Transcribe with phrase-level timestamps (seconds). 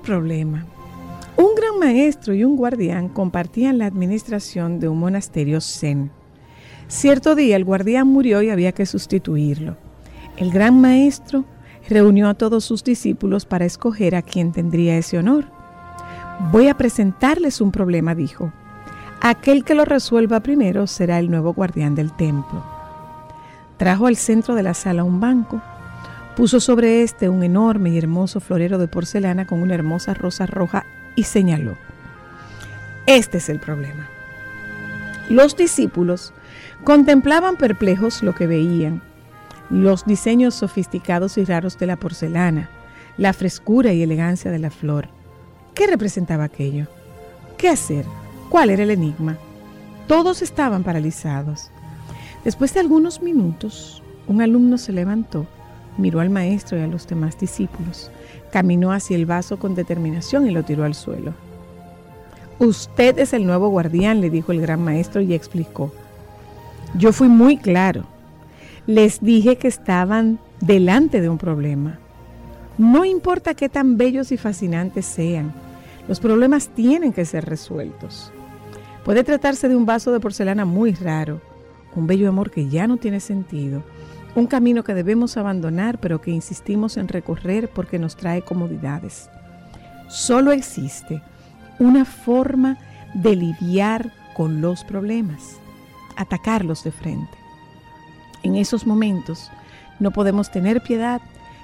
[0.00, 0.66] Problema.
[1.36, 6.10] Un gran maestro y un guardián compartían la administración de un monasterio zen.
[6.88, 9.76] Cierto día el guardián murió y había que sustituirlo.
[10.36, 11.44] El gran maestro
[11.88, 15.46] reunió a todos sus discípulos para escoger a quien tendría ese honor.
[16.50, 18.52] Voy a presentarles un problema, dijo.
[19.20, 22.64] Aquel que lo resuelva primero será el nuevo guardián del templo.
[23.76, 25.62] Trajo al centro de la sala un banco
[26.40, 30.86] Puso sobre este un enorme y hermoso florero de porcelana con una hermosa rosa roja
[31.14, 31.76] y señaló,
[33.04, 34.08] este es el problema.
[35.28, 36.32] Los discípulos
[36.82, 39.02] contemplaban perplejos lo que veían,
[39.68, 42.70] los diseños sofisticados y raros de la porcelana,
[43.18, 45.10] la frescura y elegancia de la flor.
[45.74, 46.86] ¿Qué representaba aquello?
[47.58, 48.06] ¿Qué hacer?
[48.48, 49.36] ¿Cuál era el enigma?
[50.06, 51.70] Todos estaban paralizados.
[52.44, 55.46] Después de algunos minutos, un alumno se levantó
[56.00, 58.10] miró al maestro y a los demás discípulos,
[58.50, 61.34] caminó hacia el vaso con determinación y lo tiró al suelo.
[62.58, 65.92] Usted es el nuevo guardián, le dijo el gran maestro y explicó.
[66.94, 68.04] Yo fui muy claro.
[68.86, 71.98] Les dije que estaban delante de un problema.
[72.76, 75.52] No importa qué tan bellos y fascinantes sean,
[76.08, 78.32] los problemas tienen que ser resueltos.
[79.04, 81.40] Puede tratarse de un vaso de porcelana muy raro,
[81.94, 83.82] un bello amor que ya no tiene sentido,
[84.34, 89.28] un camino que debemos abandonar pero que insistimos en recorrer porque nos trae comodidades.
[90.08, 91.22] Solo existe
[91.78, 92.78] una forma
[93.14, 95.56] de lidiar con los problemas,
[96.16, 97.36] atacarlos de frente.
[98.42, 99.50] En esos momentos
[99.98, 101.20] no podemos tener piedad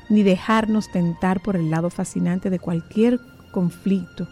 [0.09, 3.19] ni dejarnos tentar por el lado fascinante de cualquier
[3.53, 4.29] conflicto.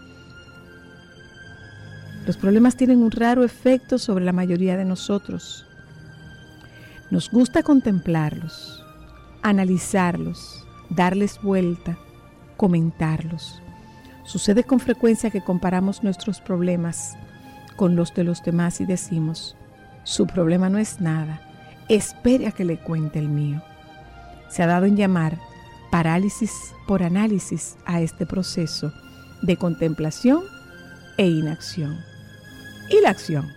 [2.26, 5.66] Los problemas tienen un raro efecto sobre la mayoría de nosotros
[7.10, 8.84] nos gusta contemplarlos,
[9.42, 11.98] analizarlos, darles vuelta,
[12.56, 13.60] comentarlos.
[14.24, 17.16] Sucede con frecuencia que comparamos nuestros problemas
[17.76, 19.56] con los de los demás y decimos,
[20.04, 21.40] su problema no es nada,
[21.88, 23.62] espere a que le cuente el mío.
[24.48, 25.38] Se ha dado en llamar
[25.90, 28.92] parálisis por análisis a este proceso
[29.42, 30.42] de contemplación
[31.18, 31.98] e inacción.
[32.90, 33.52] ¿Y la acción?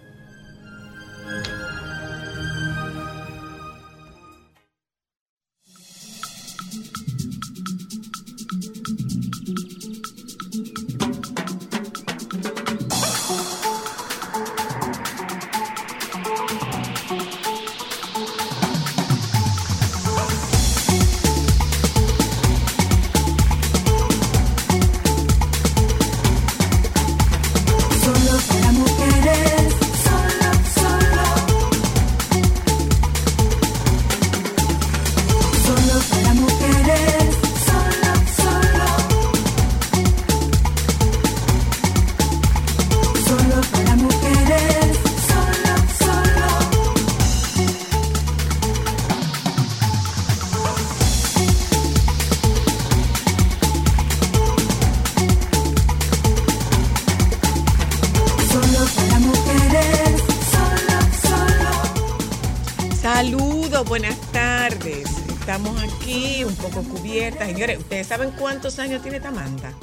[68.18, 69.74] Saben cuántos años tiene Tamanda?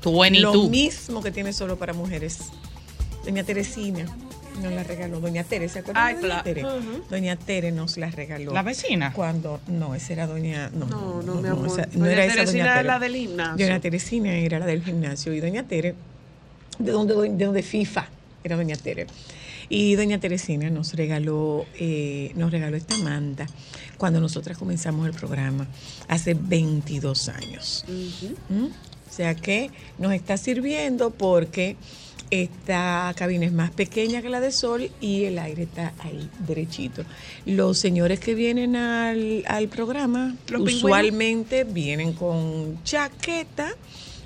[0.00, 0.70] Tú en y Lo tú.
[0.70, 2.38] mismo que tiene solo para mujeres.
[3.24, 4.06] Doña Teresina
[4.62, 5.20] nos la regaló.
[5.20, 6.44] Doña Tere, ¿se acuerdan Ay, de Doña claro.
[6.44, 6.62] Tere?
[7.10, 8.52] Doña Tere nos la regaló.
[8.52, 9.12] La vecina.
[9.12, 11.66] Cuando, no, esa era doña, no, No, no, mi amor.
[11.66, 12.86] esa- no Doña era esa Teresina doña es Tere.
[12.88, 13.66] la del gimnasio.
[13.66, 15.94] Doña Teresina era la del gimnasio y doña Tere,
[16.78, 18.06] de donde, de donde FIFA,
[18.44, 19.06] era doña Tere.
[19.70, 23.46] Y doña Teresina nos regaló, eh, nos regaló esta manta
[23.96, 25.68] cuando nosotras comenzamos el programa,
[26.08, 27.84] hace 22 años.
[28.48, 28.64] ¿Mm?
[28.64, 31.76] O sea que nos está sirviendo porque
[32.30, 37.04] esta cabina es más pequeña que la de Sol y el aire está ahí derechito.
[37.46, 40.74] Los señores que vienen al, al programa pingüinos.
[40.74, 43.72] usualmente vienen con chaqueta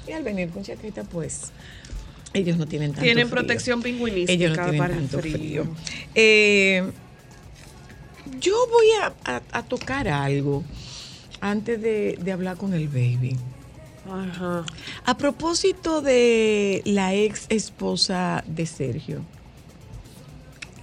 [0.06, 1.52] y al venir con chaqueta pues
[2.34, 3.36] ellos no tienen tanto Tienen frío.
[3.40, 5.34] protección pingüinística Ellos no tienen para el tanto frío.
[5.64, 5.66] frío.
[6.14, 6.90] Eh,
[8.40, 10.62] yo voy a, a- a tocar algo
[11.40, 13.36] antes de, de hablar con el baby.
[14.10, 14.64] Ajá.
[15.06, 19.22] A propósito de la ex esposa de Sergio,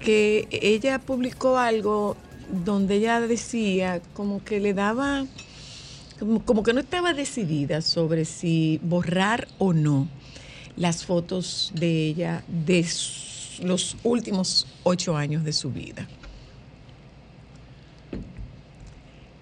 [0.03, 2.15] que ella publicó algo
[2.65, 5.25] donde ella decía como que le daba,
[6.19, 10.07] como, como que no estaba decidida sobre si borrar o no
[10.75, 12.85] las fotos de ella de
[13.63, 16.07] los últimos ocho años de su vida.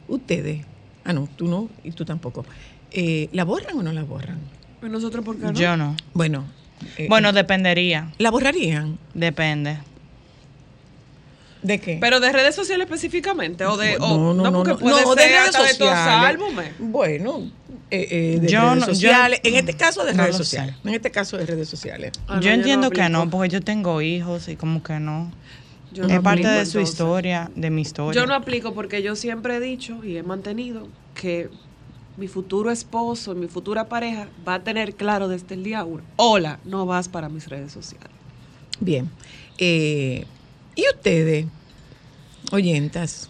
[0.07, 0.65] Ustedes,
[1.03, 2.45] ah no, tú no y tú tampoco,
[2.91, 4.39] eh, ¿la borran o no la borran?
[4.81, 5.53] ¿Y nosotros por qué no?
[5.53, 5.95] Yo no.
[6.13, 6.45] Bueno,
[6.97, 8.11] eh, Bueno, dependería.
[8.17, 8.97] ¿la borrarían?
[9.13, 9.77] Depende.
[11.61, 11.97] ¿De qué?
[12.00, 15.15] Pero de redes sociales específicamente o de o- no, no, no, porque no, puede no,
[15.15, 16.29] de ser redes de todos sociales.
[16.29, 16.71] álbumes.
[16.79, 17.51] Bueno,
[17.91, 19.39] eh, eh, de Yo redes no- yo- sociales.
[19.44, 20.75] en este caso de no redes sociales.
[20.81, 20.88] sé.
[20.88, 22.13] En este caso de redes sociales.
[22.27, 25.31] Ah, no, yo entiendo que no, porque yo tengo hijos y como que no.
[25.91, 26.94] Yo es no parte aplico, de su entonces.
[26.94, 28.21] historia, de mi historia.
[28.21, 31.50] Yo no aplico porque yo siempre he dicho y he mantenido que
[32.15, 36.03] mi futuro esposo, mi futura pareja va a tener claro desde el día uno.
[36.15, 38.09] Hola, no vas para mis redes sociales.
[38.79, 39.09] Bien.
[39.57, 40.25] Eh,
[40.79, 41.45] ¿Y ustedes,
[42.51, 43.27] oyentas,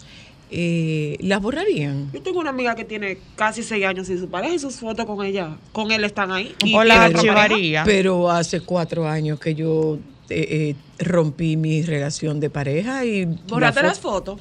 [0.51, 2.11] eh, las borrarían?
[2.11, 5.05] Yo tengo una amiga que tiene casi seis años sin su pareja y sus fotos
[5.05, 6.55] con ella, con él están ahí.
[6.63, 7.83] Y O la archivaría.
[7.85, 9.97] Pero hace cuatro años que yo
[10.29, 13.25] eh, eh, rompí mi relación de pareja y...
[13.25, 14.39] Borrate la las fo- fotos.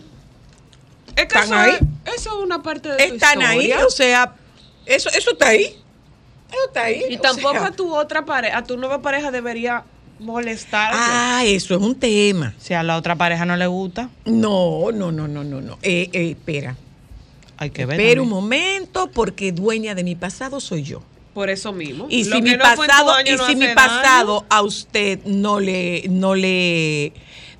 [1.17, 1.71] Es que ¿Están eso, ahí?
[2.05, 4.35] Es, eso es una parte de tu Están ahí, o sea,
[4.87, 5.65] eso, eso está ahí.
[5.65, 7.03] Eso está ahí.
[7.11, 7.67] Y tampoco sea.
[7.67, 9.85] a tu otra pareja, a tu nueva pareja debería
[10.21, 10.97] molestarte.
[10.99, 12.55] Ah, eso es un tema.
[12.59, 15.79] Si a la otra pareja no le gusta, No, no, no, no, no, no.
[15.83, 16.77] Eh, eh, espera.
[17.57, 18.01] hay que ver.
[18.01, 21.03] Espera un momento porque dueña de mi pasado soy yo.
[21.35, 22.07] Por eso mismo.
[22.11, 26.05] Y Lo si mi no pasado y no si mi pasado a usted no le
[26.09, 27.13] no le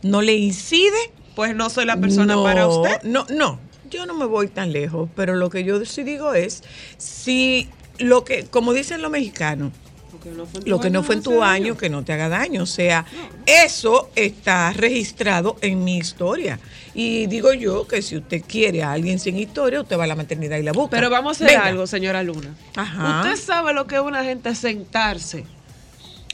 [0.03, 3.03] no le incide, pues no soy la persona no, para usted.
[3.05, 6.65] No, no, yo no me voy tan lejos, pero lo que yo sí digo es
[6.97, 9.73] si lo que como dicen los mexicanos,
[10.23, 12.13] que no fue en tu lo que no fue en tu año, que no te
[12.13, 12.63] haga daño.
[12.63, 13.05] O sea,
[13.47, 16.59] eso está registrado en mi historia.
[16.95, 20.17] Y digo yo que si usted quiere a alguien sin historia, usted va a la
[20.17, 20.97] maternidad y la busca.
[20.97, 21.69] Pero vamos a hacer Venga.
[21.69, 22.55] algo, señora Luna.
[22.75, 23.23] Ajá.
[23.23, 25.45] Usted sabe lo que es una gente sentarse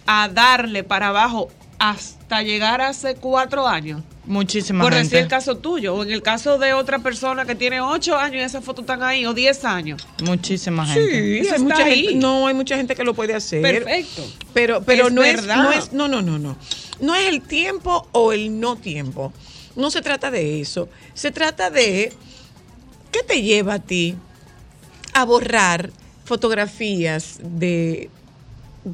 [0.06, 1.50] a darle para abajo
[1.90, 4.02] hasta llegar a hace cuatro años.
[4.26, 5.04] Muchísima Por gente.
[5.04, 8.36] decir el caso tuyo, o en el caso de otra persona que tiene ocho años
[8.36, 10.06] y esas fotos están ahí, o diez años.
[10.22, 11.42] Muchísima gente.
[11.44, 12.04] Sí, hay mucha ahí.
[12.06, 13.60] gente, no, hay mucha gente que lo puede hacer.
[13.60, 14.22] Perfecto.
[14.54, 15.56] Pero, pero Es no, es, verdad.
[15.62, 16.56] no es, no, no, no, no.
[17.00, 19.32] No es el tiempo o el no tiempo.
[19.76, 20.88] No se trata de eso.
[21.12, 22.12] Se trata de
[23.12, 24.16] qué te lleva a ti
[25.12, 25.90] a borrar
[26.24, 28.08] fotografías de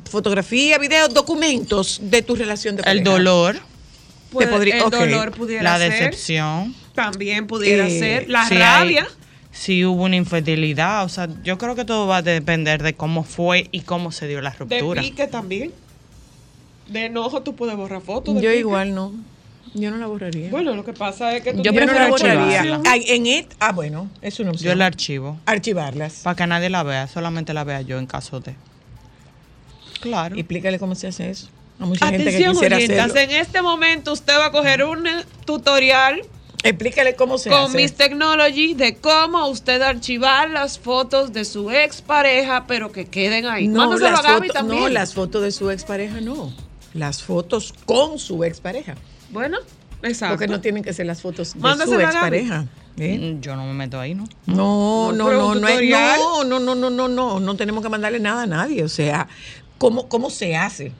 [0.08, 3.10] fotografía, videos, documentos de tu relación de El pareja.
[3.10, 3.56] dolor,
[4.30, 5.90] Puede- podría- el dolor pudiera la ser.
[5.92, 6.74] decepción.
[6.94, 8.28] También pudiera Eh, ser.
[8.30, 9.06] La si hay- rabia.
[9.52, 11.04] si hubo una infidelidad.
[11.04, 14.26] O sea, yo creo que todo va a depender de cómo fue y cómo se
[14.28, 15.02] dio la De ruptura.
[15.02, 15.72] pique también.
[16.88, 18.34] De enojo tú puedes borrar fotos.
[18.34, 18.60] de Yo pique.
[18.60, 19.12] igual no.
[19.74, 20.50] Yo no la borraría.
[20.50, 22.80] Bueno, lo que pasa es que tú Yo prefiero la borraría.
[22.86, 24.66] Ay, en it, ah, bueno, es una opción.
[24.66, 25.38] Yo el archivo.
[25.46, 26.14] Archivarlas.
[26.24, 28.56] Para que nadie la vea, solamente la vea yo en caso de.
[30.00, 30.36] Claro.
[30.36, 31.48] Explícale cómo se hace eso.
[31.78, 33.20] A mucha gente que Atención, quisiera hacerlo.
[33.20, 35.06] en este momento usted va a coger un
[35.46, 36.22] tutorial
[36.62, 37.76] Explícale cómo se con hace.
[37.76, 43.66] Miss Technology de cómo usted archivar las fotos de su expareja, pero que queden ahí.
[43.66, 44.82] no, las también.
[44.82, 46.52] no, las fotos de su expareja no.
[46.92, 48.96] Las fotos con su expareja.
[49.30, 49.58] Bueno,
[50.02, 50.34] exacto.
[50.34, 52.66] Porque no tienen que ser las fotos de su Mándasela expareja.
[52.98, 53.36] ¿eh?
[53.36, 54.24] Mm, Yo no me meto ahí, ¿no?
[54.46, 58.20] No, No, no, no, no, no, no, no, no, no, no, no tenemos que mandarle
[58.20, 58.82] nada a nadie.
[58.84, 59.28] O sea,
[59.80, 60.92] ¿cómo, cómo se hace?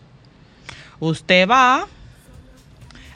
[0.99, 1.87] Usted va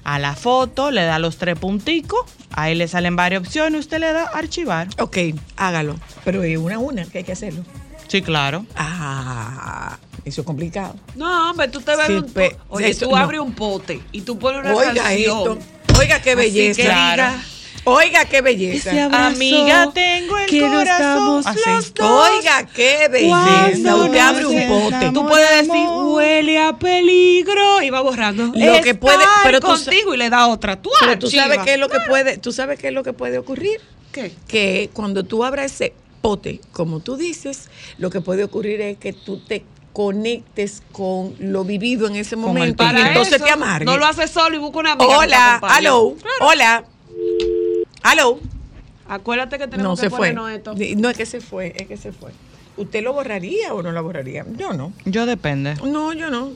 [0.04, 2.20] a la foto, le da los tres punticos
[2.56, 4.86] Ahí le salen varias opciones, usted le da archivar.
[5.00, 5.16] Ok,
[5.56, 5.96] hágalo.
[6.24, 7.64] Pero es una a una que hay que hacerlo.
[8.06, 8.64] Sí, claro.
[8.76, 10.94] Ah, eso es complicado.
[11.16, 13.16] No, hombre, tú te ves Sí, un po- Oye, eso tú no.
[13.16, 15.58] abres un pote y tú pones una Oiga canción.
[15.58, 15.58] esto.
[15.98, 16.76] Oiga qué Así belleza.
[16.82, 17.42] que diga,
[17.84, 18.90] Oiga qué belleza.
[19.26, 21.44] Amiga, tengo el corazón.
[21.44, 22.30] los dos.
[22.30, 23.82] Oiga qué belleza.
[23.82, 25.10] Cuando Usted abre un pote.
[25.12, 28.46] Tú puedes decir, huele a peligro y va borrando.
[28.46, 30.80] Lo que puede- pero tú contigo y le da otra.
[30.80, 33.12] Tú Pero tú sabes qué es lo que puede, tú sabes qué es lo que
[33.12, 33.80] puede ocurrir.
[34.12, 34.32] ¿Qué?
[34.46, 39.12] Que cuando tú abras ese pote, como tú dices, lo que puede ocurrir es que
[39.12, 43.84] tú te conectes con lo vivido en ese momento y entonces eso, te amargue.
[43.84, 45.18] No lo haces solo y busca una amiga.
[45.18, 45.78] Hola, acompañe.
[45.78, 46.84] aló, hola,
[48.04, 48.38] aló.
[49.08, 50.18] Acuérdate que No tenemos se que fue.
[50.32, 50.74] ponernos esto.
[50.96, 52.30] No es que se fue, es que se fue.
[52.76, 54.44] ¿Usted lo borraría o no lo borraría?
[54.56, 54.92] Yo no.
[55.04, 55.74] Yo depende.
[55.84, 56.50] No, yo no.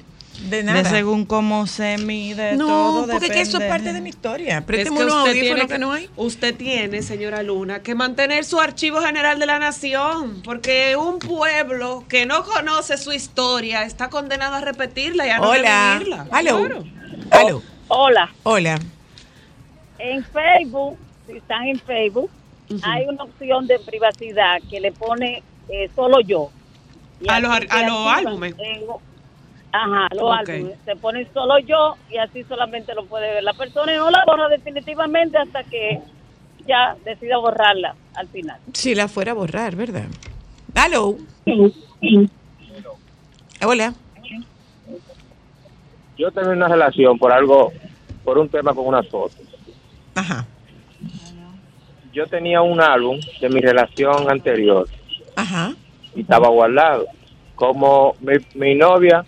[0.49, 0.83] De nada.
[0.85, 3.07] De según cómo se mide no, todo.
[3.09, 4.59] porque es que eso es parte de mi historia.
[4.59, 6.09] Es Présteme que unos usted audífonos tiene, que no hay.
[6.17, 12.05] usted tiene, señora Luna, que mantener su archivo general de la nación, porque un pueblo
[12.09, 15.93] que no conoce su historia está condenado a repetirla y a no Hola.
[15.95, 16.26] revivirla.
[16.31, 16.59] Aló.
[16.59, 16.85] Claro.
[17.31, 17.62] Aló.
[17.88, 18.78] Hola, Hola.
[19.99, 20.97] en Facebook,
[21.29, 22.31] si están en Facebook,
[22.83, 26.51] hay una opción de privacidad que le pone eh, solo yo.
[27.21, 28.55] Y A los a los álbumes.
[28.59, 28.85] en-
[29.73, 30.49] ajá, los Ok.
[30.49, 30.79] álbumes.
[30.85, 34.25] Se pone solo yo y así solamente lo puede ver la persona y no la
[34.27, 36.01] borra definitivamente hasta que
[36.67, 38.59] ya decida borrarla al final.
[38.73, 40.07] Si la fuera a borrar, ¿verdad?
[40.75, 41.17] Aló.
[43.65, 43.95] Hola.
[46.17, 47.73] yo tengo una relación por algo,
[48.25, 49.39] por un tema con unas fotos.
[50.15, 50.47] Ajá.
[52.19, 54.89] Yo tenía un álbum de mi relación anterior
[55.37, 55.73] Ajá.
[56.17, 57.07] y estaba guardado.
[57.55, 59.25] Como mi, mi novia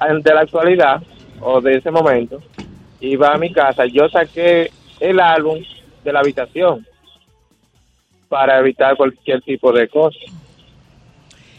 [0.00, 1.02] de la actualidad
[1.38, 2.42] o de ese momento
[2.98, 5.62] iba a mi casa, yo saqué el álbum
[6.02, 6.86] de la habitación
[8.30, 10.18] para evitar cualquier tipo de cosa.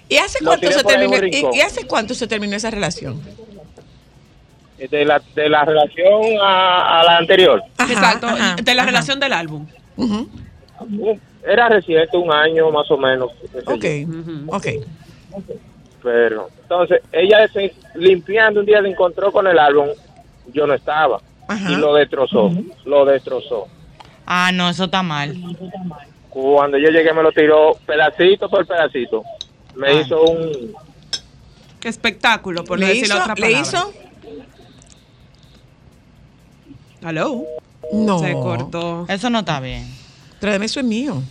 [0.09, 1.27] ¿Y hace cuánto se terminó?
[1.27, 3.21] ¿Y, hace cuánto se terminó esa relación?
[4.79, 8.91] De la, de la relación a, a la anterior, Ajá, Exacto, ajá, de la ajá.
[8.91, 9.67] relación del álbum.
[11.45, 13.31] Era reciente, un año más o menos.
[13.65, 13.85] Ok.
[14.47, 14.67] Ok.
[16.03, 19.87] Pero, entonces, ella se- limpiando un día se encontró con el álbum,
[20.53, 21.19] yo no estaba.
[21.47, 21.71] Ajá.
[21.71, 22.51] Y lo destrozó,
[22.85, 23.67] lo destrozó.
[24.25, 25.35] Ah, no, eso está mal.
[26.29, 29.23] Cuando yo llegué me lo tiró pedacito por pedacito.
[29.75, 30.73] Me hizo un...
[31.79, 33.17] Qué espectáculo, por no ¿Le decir hizo?
[33.17, 33.61] otra ¿Le palabra.
[33.61, 33.93] hizo?
[37.03, 37.43] Aló.
[37.93, 38.19] No.
[38.19, 39.05] Se cortó.
[39.07, 39.87] Eso no está bien.
[40.39, 41.21] Tráeme, eso es mío.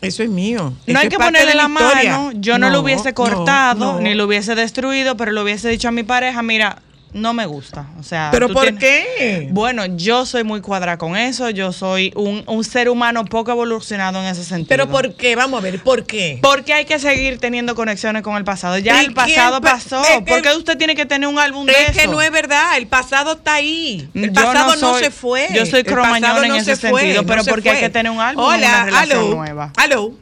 [0.00, 0.72] Eso es mío.
[0.86, 2.32] No hay que ponerle la mano.
[2.34, 4.00] Yo no, lo hubiese cortado, no.
[4.00, 7.86] ni lo hubiese destruido, pero le hubiese dicho a mi pareja, mira, no me gusta.
[7.98, 9.48] O sea, ¿Pero por tienes- qué?
[9.50, 11.50] Bueno, yo soy muy cuadrada con eso.
[11.50, 14.68] Yo soy un, un ser humano poco evolucionado en ese sentido.
[14.68, 15.34] ¿Pero por qué?
[15.36, 16.38] Vamos a ver, ¿por qué?
[16.42, 18.78] Porque hay que seguir teniendo conexiones con el pasado.
[18.78, 20.02] Ya ¿Y el pasado pa- pasó.
[20.02, 22.10] es que- ¿Por qué usted tiene que tener un álbum de Es que eso?
[22.12, 24.08] no es verdad, el pasado está ahí.
[24.14, 25.48] El Yo pasado no, soy- se fue.
[25.54, 27.84] yo soy pasado en no ese se fue, sentido, pero no porque hay fue.
[27.86, 29.72] que tener un álbum Hola, una relación aló, nueva.
[29.76, 30.12] Aló.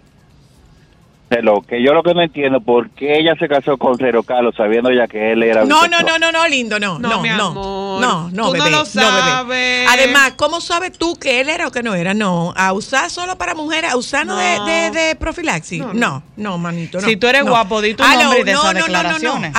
[1.29, 4.55] Hello, que yo lo que no entiendo, ¿por qué ella se casó con Cero Carlos
[4.57, 7.29] sabiendo ya que él era No, no, no, no, no, lindo, no, No, no, mi
[7.31, 8.01] no, amor.
[8.01, 8.93] no, no, Tú no bebé, lo no, bebé.
[8.95, 9.89] sabes.
[9.91, 12.15] Además, ¿cómo sabes tú que él era o que no era?
[12.15, 14.39] No, a usar solo para mujeres, a usar no, No.
[14.67, 15.81] de, de, de profilaxis.
[15.81, 16.23] No, No, no.
[16.37, 17.07] no, manito, no.
[17.09, 17.51] Si tú eres no.
[17.51, 19.03] guapo, di tu Aló, nombre y de no, esas no, no, no, no.
[19.03, 19.53] declaraciones.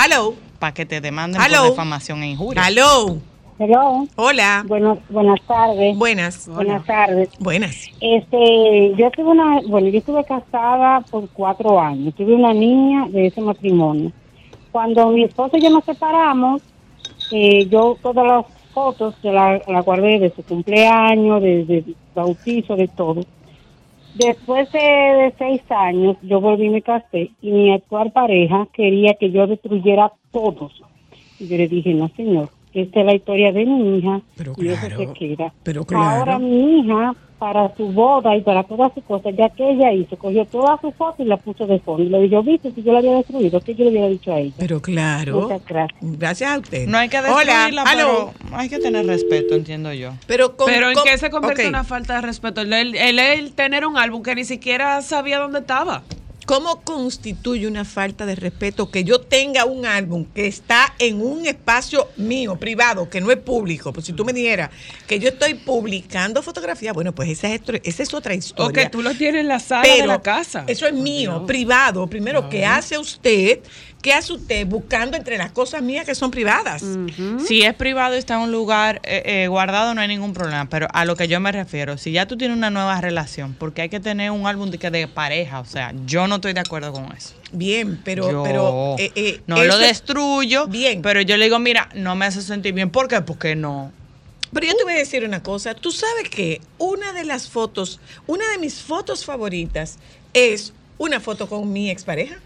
[0.58, 1.58] Para que te demanden Aló.
[1.64, 2.64] por difamación e injuria.
[2.64, 3.18] aló,
[3.60, 5.98] Hello, hola, buenas, buenas tardes.
[5.98, 7.28] buenas, Buenas tardes.
[7.40, 7.88] buenas.
[8.00, 12.14] Este, yo tuve una, bueno, yo estuve casada por cuatro años.
[12.14, 14.12] Tuve una niña de ese matrimonio.
[14.70, 16.62] Cuando mi esposo y yo nos separamos,
[17.32, 21.84] eh, yo todas las fotos la, la guardé de su cumpleaños, de, de
[22.14, 23.22] bautizo, de todo.
[24.14, 29.14] Después de, de seis años, yo volví y me casé y mi actual pareja quería
[29.14, 30.80] que yo destruyera todos.
[31.40, 34.68] Y yo le dije, no señor, esta es la historia de mi hija Pero y
[34.68, 35.52] eso claro, se queda.
[35.62, 36.04] pero claro.
[36.20, 40.16] Ahora mi hija, para su boda y para todas sus cosas, ya que ella hizo,
[40.18, 42.02] cogió todas sus fotos y la puso de fondo.
[42.02, 44.40] Y le dijo, viste, si yo la había destruido, que yo le hubiera dicho a
[44.40, 44.54] ella.
[44.58, 45.42] Pero claro.
[45.42, 45.98] Muchas gracias.
[46.02, 46.88] Gracias a usted.
[46.88, 48.32] No hay que Hola, destruirla, aló.
[48.42, 50.14] pero hay que tener respeto, entiendo yo.
[50.26, 52.60] Pero, con- Pero en con- qué se convierte una falta de respeto.
[52.62, 56.02] El, el, el- el tener un álbum que ni siquiera sabía dónde estaba.
[56.48, 61.44] ¿Cómo constituye una falta de respeto que yo tenga un álbum que está en un
[61.44, 63.92] espacio mío, privado, que no es público?
[63.92, 64.70] Pues si tú me dijeras
[65.06, 68.66] que yo estoy publicando fotografías, bueno, pues esa es, esa es otra historia.
[68.66, 70.64] O que tú lo tienes en la sala de la casa.
[70.66, 72.06] Eso es mío, privado.
[72.06, 73.60] Primero, ¿qué hace usted?
[74.08, 76.82] ¿Qué hace usted buscando entre las cosas mías que son privadas?
[77.46, 80.66] Si es privado y está en un lugar eh, eh, guardado, no hay ningún problema.
[80.70, 83.82] Pero a lo que yo me refiero, si ya tú tienes una nueva relación, porque
[83.82, 87.14] hay que tener un álbum de, pareja, o sea, yo no estoy de acuerdo con
[87.14, 87.34] eso.
[87.52, 91.02] Bien, pero, Yo pero eh, eh, no lo es- destruyo, Bien.
[91.02, 92.88] pero yo le digo, mira, no me hace sentir bien.
[92.88, 93.20] ¿Por qué?
[93.20, 93.92] Porque no.
[94.54, 95.74] Pero yo te voy a decir una cosa.
[95.74, 99.98] Tú sabes que una de las fotos, una de mis fotos favoritas
[100.32, 102.38] es una foto con mi expareja.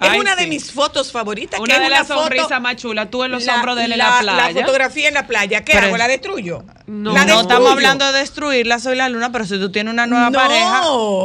[0.00, 1.58] Es Ay, una de mis fotos favoritas.
[1.58, 3.84] Una que de es las foto- sonrisas más chulas, tú en los la- hombros de
[3.86, 4.52] él en la- la playa.
[4.52, 5.64] La fotografía en la playa.
[5.64, 5.96] ¿Qué Pero hago?
[5.96, 6.62] ¿La destruyo?
[6.86, 7.12] No.
[7.12, 7.40] La no destruyo.
[7.40, 10.82] estamos hablando de destruirla, soy la luna, pero si tú tienes una nueva No, pareja,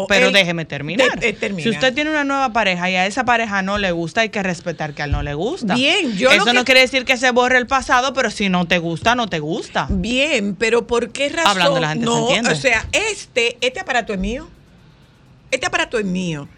[0.10, 1.08] pero el- déjeme terminar.
[1.12, 1.62] te- te- termina.
[1.64, 4.42] Si usted tiene una nueva pareja y a esa pareja no le gusta, hay que
[4.42, 5.76] respetar que a él no le gusta.
[5.76, 8.50] Bien, yo lo Eso que- no quiere decir que se borre el pasado, pero si
[8.50, 9.86] no te gusta, no te gusta.
[9.92, 11.52] Bien, pero ¿por qué razón?
[11.52, 12.50] Hablando la gente se no, entiende.
[12.52, 14.50] o sea, este, este aparato es mío.
[15.52, 16.50] Este aparato es mío.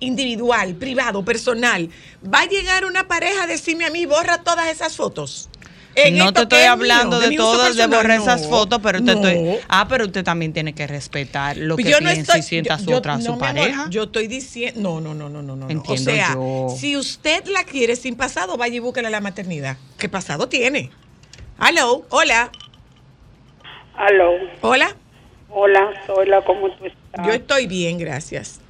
[0.00, 1.88] Individual, privado, personal.
[2.24, 5.48] Va a llegar una pareja a decirme a mí, borra todas esas fotos.
[5.96, 8.98] En no te estoy es hablando mío, de todo, de borrar No, esas fotos, pero
[9.00, 9.28] te no.
[9.28, 9.58] estoy.
[9.68, 12.76] Ah, pero usted también tiene que respetar lo que Yo no piensa estoy- y sienta
[12.78, 13.86] yo- su yo- otra no, su amor, pareja.
[13.90, 15.68] yo estoy diciendo, no, no, no, no, no, no.
[15.68, 16.68] Entiendo o sea, yo.
[16.78, 19.76] si usted la quiere sin pasado, vaya y búsquela la maternidad.
[19.98, 20.90] ¿Qué pasado tiene?
[21.60, 22.50] Hello, hola,
[23.96, 24.30] Aló,
[24.62, 24.96] hola.
[25.50, 27.26] hola, soy la ¿cómo tú estás?
[27.26, 28.60] Yo estoy bien, gracias.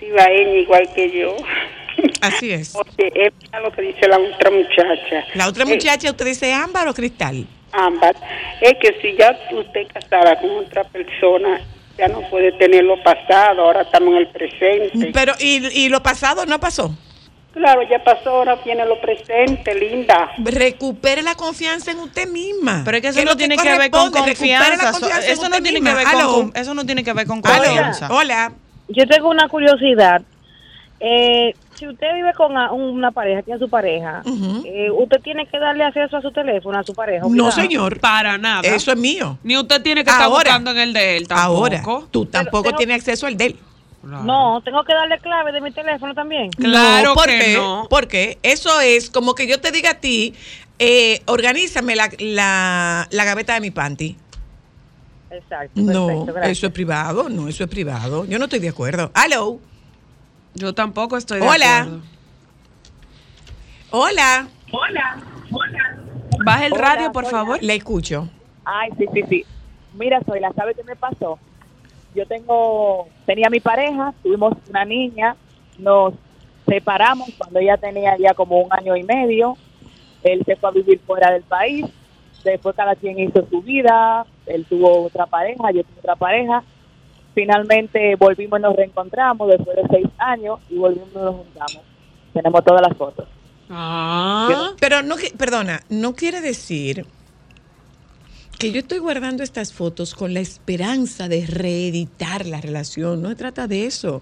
[0.00, 1.36] Cibaeña igual que yo.
[2.22, 2.74] Así es.
[2.74, 3.32] Oye, es
[3.62, 5.24] lo que dice la otra muchacha.
[5.34, 7.46] La otra Eh, muchacha, ¿usted dice ámbar o cristal?
[7.72, 8.16] ambas.
[8.60, 11.60] Es que si ya usted casada con otra persona,
[11.96, 15.10] ya no puede tener lo pasado, ahora estamos en el presente.
[15.14, 16.92] Pero, ¿y, y lo pasado no pasó?
[17.52, 20.30] Claro, ya pasó, ahora viene lo presente, linda.
[20.38, 22.82] Recupere la confianza en usted misma.
[22.84, 24.90] Pero es que eso no tiene que ver con confianza.
[25.26, 26.32] Eso no tiene que ver con, Aló.
[26.34, 27.54] con- eso no tiene que ver con Aló.
[27.64, 28.08] confianza.
[28.12, 28.52] Hola.
[28.90, 30.22] Yo tengo una curiosidad.
[31.02, 34.22] Eh, si usted vive con a- una pareja, tiene su pareja,
[34.66, 37.24] eh, ¿usted tiene que darle acceso a su teléfono, a su pareja?
[37.30, 37.98] No, señor.
[38.00, 38.60] Para nada.
[38.68, 39.38] Eso es mío.
[39.42, 41.56] Ni usted tiene que estar buscando en el de él tampoco.
[41.64, 43.56] Ahora, tú tampoco pero- tienes acceso al de él.
[44.02, 44.24] Claro.
[44.24, 46.50] No, tengo que darle clave de mi teléfono también.
[46.52, 47.54] Claro no, ¿por que qué?
[47.54, 47.86] no.
[47.90, 50.34] Porque eso es como que yo te diga a ti,
[50.78, 54.16] eh, organízame la, la, la gaveta de mi panty.
[55.30, 55.80] Exacto.
[55.80, 56.58] No, perfecto, gracias.
[56.58, 58.24] eso es privado, no, eso es privado.
[58.24, 59.10] Yo no estoy de acuerdo.
[59.14, 59.58] Hello.
[60.54, 61.78] Yo tampoco estoy de Hola.
[61.80, 62.00] acuerdo.
[63.90, 64.48] Hola.
[66.44, 67.30] Baja el Hola, radio, por hola.
[67.30, 67.62] favor.
[67.62, 68.28] Le escucho.
[68.64, 69.44] Ay, sí, sí, sí.
[69.94, 71.38] Mira, Zoila, ¿sabe qué me pasó?
[72.14, 75.36] Yo tengo, tenía mi pareja, tuvimos una niña,
[75.78, 76.14] nos
[76.66, 79.56] separamos cuando ella tenía ya como un año y medio.
[80.22, 81.86] Él se fue a vivir fuera del país.
[82.44, 84.24] Después cada quien hizo su vida.
[84.54, 86.62] Él tuvo otra pareja, yo tuve otra pareja.
[87.34, 91.80] Finalmente volvimos y nos reencontramos después de seis años y volvimos y nos juntamos.
[92.32, 93.28] Tenemos todas las fotos.
[93.68, 94.72] Ah.
[94.80, 97.06] Pero no, perdona, no quiere decir
[98.58, 103.22] que yo estoy guardando estas fotos con la esperanza de reeditar la relación.
[103.22, 104.18] No se trata de eso.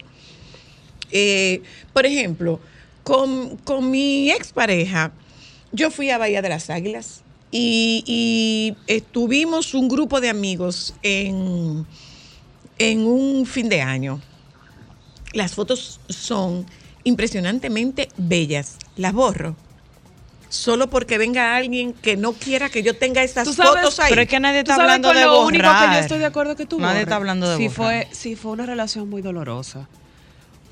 [1.11, 1.61] Eh,
[1.93, 2.59] por ejemplo,
[3.03, 5.11] con, con mi expareja,
[5.71, 11.85] yo fui a Bahía de las Águilas y, y estuvimos un grupo de amigos en,
[12.77, 14.21] en un fin de año.
[15.33, 16.65] Las fotos son
[17.03, 18.77] impresionantemente bellas.
[18.95, 19.55] Las borro.
[20.49, 24.09] Solo porque venga alguien que no quiera que yo tenga esas Tú sabes, fotos ahí.
[24.09, 25.45] Pero es que nadie ¿Tú está sabes hablando con de lo borrar.
[25.47, 27.03] único que yo estoy de acuerdo que tú Nadie borres?
[27.03, 27.75] está hablando de si borrar.
[27.75, 29.87] fue si fue una relación muy dolorosa.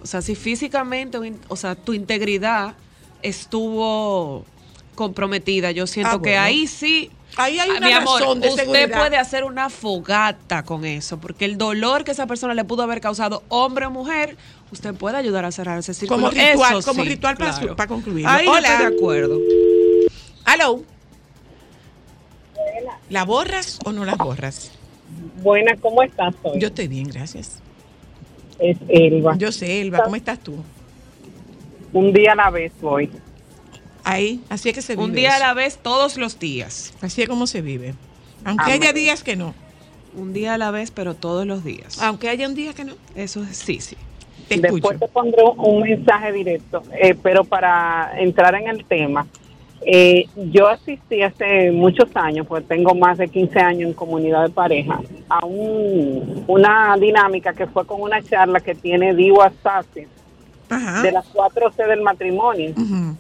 [0.02, 2.74] O sea, si físicamente, o sea, tu integridad
[3.22, 4.46] estuvo
[4.98, 8.48] comprometida, yo siento Ah, que ahí sí Ahí hay Ah, una mi amor, razón de
[8.50, 8.98] usted seguridad.
[9.00, 13.00] puede hacer una fogata con eso, porque el dolor que esa persona le pudo haber
[13.00, 14.38] causado, hombre o mujer,
[14.72, 16.30] usted puede ayudar a cerrar ese círculo.
[16.30, 17.76] Como ritual, Eso como sí, ritual para, claro.
[17.76, 18.30] para concluirlo.
[18.32, 18.68] Ahí Hola.
[18.74, 19.40] estoy de acuerdo.
[20.52, 20.82] Hello.
[23.10, 24.72] ¿La borras o no la borras?
[25.44, 26.60] Buenas, ¿cómo estás hoy?
[26.60, 27.60] Yo estoy bien, gracias.
[28.58, 29.36] Es Elba.
[29.38, 30.56] Yo sé, Elba, ¿cómo estás tú?
[31.94, 33.12] Un día a la vez voy.
[34.08, 35.06] Ahí, así es que se vive.
[35.06, 36.94] Un día a la vez, todos los días.
[37.02, 37.94] Así es como se vive.
[38.46, 38.82] Aunque Amén.
[38.84, 39.54] haya días que no.
[40.16, 42.02] Un día a la vez, pero todos los días.
[42.02, 42.94] Aunque haya un día que no.
[43.16, 43.96] Eso es, sí, sí.
[44.48, 44.74] Te escucho.
[44.90, 49.28] Después te pondré un mensaje directo, eh, pero para entrar en el tema,
[49.82, 54.50] eh, yo asistí hace muchos años, pues tengo más de 15 años en comunidad de
[54.50, 60.08] pareja, a un- una dinámica que fue con una charla que tiene Diwa Sassi
[61.04, 62.72] de las cuatro C del matrimonio.
[62.72, 63.16] Ujú.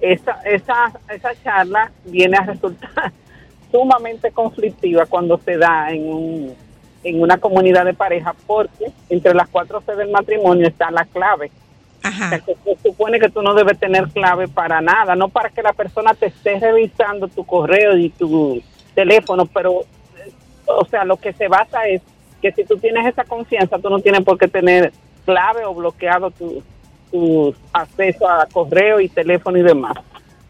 [0.00, 3.12] Esa, esa, esa charla viene a resultar
[3.70, 6.54] sumamente conflictiva cuando se da en, un,
[7.02, 11.50] en una comunidad de pareja, porque entre las cuatro C del matrimonio está la clave.
[11.98, 15.50] O sea, que se supone que tú no debes tener clave para nada, no para
[15.50, 18.62] que la persona te esté revisando tu correo y tu
[18.94, 20.32] teléfono, pero, eh,
[20.66, 22.02] o sea, lo que se basa es
[22.40, 24.92] que si tú tienes esa confianza, tú no tienes por qué tener
[25.24, 26.62] clave o bloqueado tu,
[27.10, 29.96] tu acceso a correo y teléfono y demás.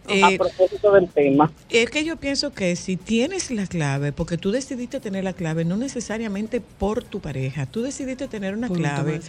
[0.08, 1.50] a propósito del tema.
[1.68, 5.64] Es que yo pienso que si tienes la clave, porque tú decidiste tener la clave,
[5.64, 9.20] no necesariamente por tu pareja, tú decidiste tener una Por clave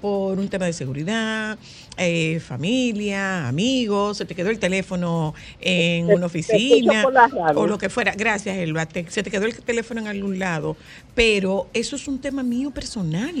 [0.00, 1.58] por un tema de seguridad,
[1.96, 7.04] eh, familia, amigos, se te quedó el teléfono en una oficina
[7.56, 8.14] o lo que fuera.
[8.16, 8.86] Gracias, Elba.
[8.86, 10.76] te- se te quedó el teléfono en algún lado,
[11.16, 13.34] pero eso es un tema mío personal.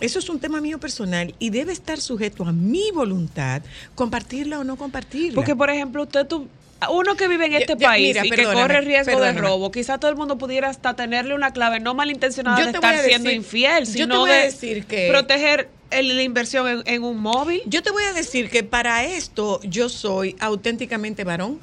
[0.00, 3.62] Eso es un tema mío personal y debe estar sujeto a mi voluntad
[3.94, 5.34] compartirla o no compartirla.
[5.34, 6.46] Porque, por ejemplo, usted tú,
[6.90, 10.10] uno que vive en este país mira, y que corre riesgo de robo, quizá todo
[10.10, 14.24] el mundo pudiera hasta tenerle una clave no malintencionada Yo de estar siendo infiel, sino
[14.26, 17.62] de decir que- proteger el- la inversión en, en un móvil.
[17.66, 21.58] Yo te voy a decir que para esto yo soy auténticamente varón.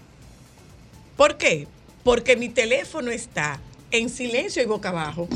[1.15, 1.67] ¿Por qué?
[2.04, 5.30] Porque mi teléfono está en silencio y boca abajo.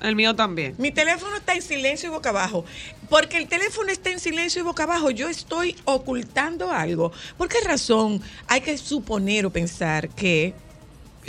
[0.00, 0.74] El mío también.
[0.78, 2.64] Mi teléfono está en silencio y boca abajo.
[3.08, 7.10] Porque el teléfono está en silencio y boca abajo, yo estoy ocultando algo.
[7.36, 10.54] ¿Por qué razón hay que suponer o pensar que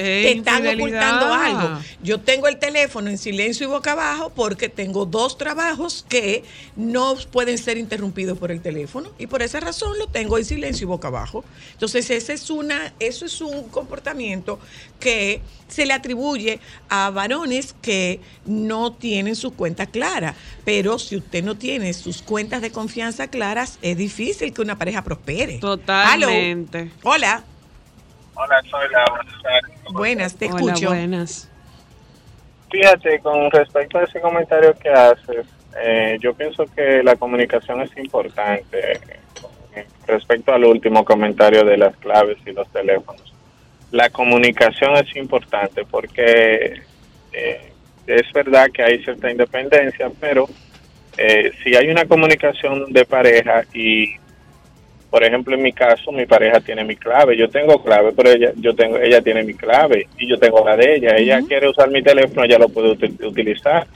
[0.04, 1.82] te están ocultando algo.
[2.02, 6.44] Yo tengo el teléfono en silencio y boca abajo porque tengo dos trabajos que
[6.78, 10.86] no pueden ser interrumpidos por el teléfono y por esa razón lo tengo en silencio
[10.86, 11.44] y boca abajo.
[11.74, 14.60] Entonces, ese es una, eso es un comportamiento
[15.02, 20.34] que se le atribuye a varones que no tienen su cuenta clara.
[20.64, 25.04] Pero si usted no tiene sus cuentas de confianza claras, es difícil que una pareja
[25.04, 25.58] prospere.
[25.60, 26.92] Totalmente.
[27.04, 27.44] Hola.
[28.42, 28.88] Hola, soy
[29.92, 30.88] Buenas, te Hola, escucho.
[30.88, 31.52] buenas.
[32.72, 35.46] Fíjate, con respecto a ese comentario que haces,
[35.78, 38.94] eh, yo pienso que la comunicación es importante.
[39.76, 43.34] eh, Respecto al último comentario de las claves y los teléfonos,
[43.92, 46.82] la comunicación es importante porque
[47.34, 47.72] eh,
[48.08, 50.48] es verdad que hay cierta independencia, pero
[51.18, 54.16] eh, si hay una comunicación de pareja y
[55.10, 58.52] por ejemplo en mi caso mi pareja tiene mi clave yo tengo clave pero ella
[58.58, 61.90] yo tengo ella tiene mi clave y yo tengo la de ella ella quiere usar
[61.90, 63.88] mi teléfono ella lo puede util- utilizar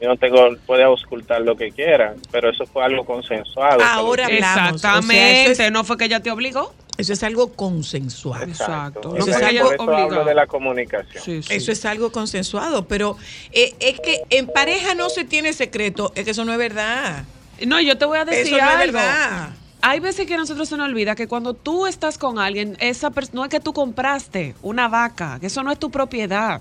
[0.00, 4.24] yo no tengo puede ocultar lo que quiera pero eso fue algo consensuado Ahora.
[4.24, 4.36] O sea,
[4.68, 5.52] Exactamente.
[5.52, 6.74] es- no fue que ella te obligó.
[6.98, 8.44] Eso es algo consensuado.
[8.44, 9.16] Exacto.
[9.16, 13.16] Eso es algo eso hablo de la comunicación Eso es algo consensuado, pero
[13.52, 17.24] eh, es que en pareja no se tiene secreto, es que eso no es verdad.
[17.66, 18.92] No, yo te voy a decir Eso no es algo.
[18.94, 19.48] verdad.
[19.82, 23.12] Hay veces que a nosotros se nos olvida que cuando tú estás con alguien, esa
[23.32, 26.60] no es que tú compraste una vaca, que eso no es tu propiedad.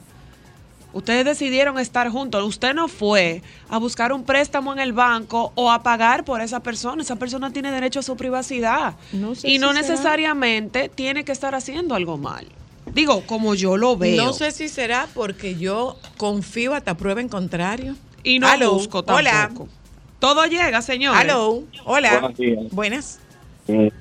[0.95, 2.41] Ustedes decidieron estar juntos.
[2.45, 6.61] Usted no fue a buscar un préstamo en el banco o a pagar por esa
[6.61, 7.01] persona.
[7.01, 8.95] Esa persona tiene derecho a su privacidad.
[9.11, 9.81] No sé y no será.
[9.81, 12.47] necesariamente tiene que estar haciendo algo mal.
[12.93, 14.23] Digo, como yo lo veo.
[14.23, 17.95] No sé si será porque yo confío hasta prueba en contrario.
[18.23, 19.51] Y no Aló, busco Hola.
[20.25, 21.15] Todo llega, señor.
[21.15, 21.61] Aló.
[21.83, 22.13] Hola.
[22.13, 22.63] Buenos días.
[22.71, 23.19] Buenas.
[23.67, 23.91] Sí,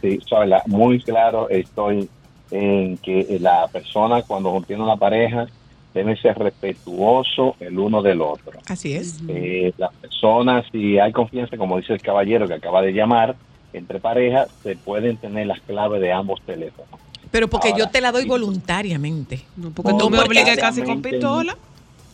[0.00, 0.20] sí,
[0.66, 2.08] muy claro estoy
[2.52, 5.48] en que la persona cuando tiene una pareja
[5.92, 8.52] debe ser respetuoso el uno del otro.
[8.68, 9.18] Así es.
[9.26, 13.34] Eh, las personas, si hay confianza, como dice el caballero que acaba de llamar,
[13.72, 17.00] entre parejas se pueden tener las claves de ambos teléfonos.
[17.32, 19.42] Pero porque Ahora, yo te la doy voluntariamente.
[19.56, 21.56] No, porque tú me obligues casi con pistola.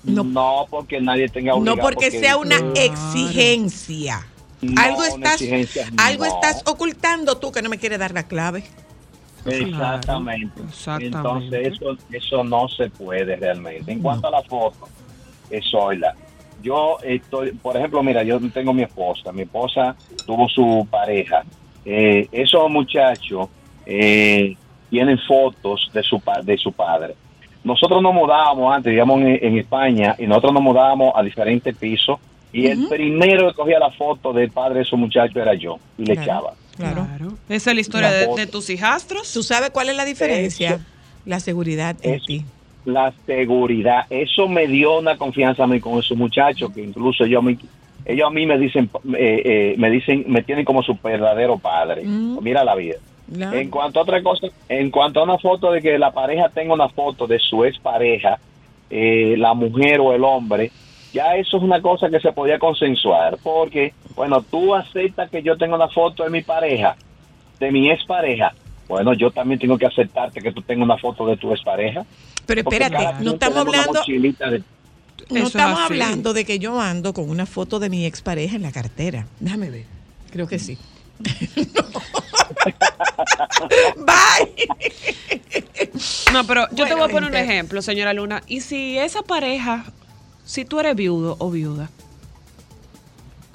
[0.04, 4.26] No, porque nadie tenga No porque sea una exigencia.
[4.62, 6.34] No, algo estás, exigencia, algo no.
[6.34, 8.64] estás ocultando tú que no me quieres dar la clave.
[9.46, 10.60] Exactamente.
[11.00, 13.90] Entonces eso, eso no se puede realmente.
[13.92, 14.88] En cuanto a la foto,
[15.50, 16.14] eso la.
[16.62, 21.42] Yo estoy, por ejemplo, mira, yo tengo mi esposa, mi esposa tuvo su pareja.
[21.86, 23.48] Eh, esos muchachos
[23.86, 24.54] eh,
[24.90, 27.14] tienen fotos de su, pa- de su padre.
[27.62, 32.18] Nosotros nos mudábamos antes, digamos, en, en España, y nosotros nos mudábamos a diferentes pisos,
[32.52, 36.04] y el primero que cogía la foto del padre de esos muchachos era yo, y
[36.04, 36.54] le echaba.
[36.76, 37.06] Claro.
[37.48, 39.32] Esa es la historia La de, tus hijastros.
[39.32, 40.70] ¿Tú sabes cuál es la diferencia?
[40.70, 40.84] Eso.
[41.26, 42.44] La seguridad en ti.
[42.86, 44.06] la seguridad.
[44.08, 47.58] Eso me dio una confianza a mí con esos muchachos que incluso yo a mí,
[48.06, 52.02] ellos a mí me dicen, eh, eh, me dicen, me tienen como su verdadero padre.
[52.04, 52.96] Mira la vida.
[53.32, 56.74] En cuanto a otra cosa, en cuanto a una foto de que la pareja tenga
[56.74, 58.38] una foto de su expareja,
[58.90, 60.72] eh, la mujer o el hombre,
[61.12, 65.56] ya eso es una cosa que se podía consensuar, porque, bueno, tú aceptas que yo
[65.56, 66.96] tengo una foto de mi pareja,
[67.58, 68.52] de mi expareja,
[68.88, 72.04] bueno, yo también tengo que aceptarte que tú tengas una foto de tu expareja.
[72.46, 74.00] Pero espérate, no estamos hablando...
[75.30, 78.72] No estamos hablando de que yo ando con una foto de mi expareja en la
[78.72, 79.26] cartera.
[79.38, 79.84] Déjame ver.
[80.32, 80.76] Creo que sí.
[83.96, 84.68] Bye.
[86.33, 88.42] No, pero yo te voy a poner un ejemplo, señora Luna.
[88.46, 89.85] Y si esa pareja,
[90.44, 91.90] si tú eres viudo o viuda,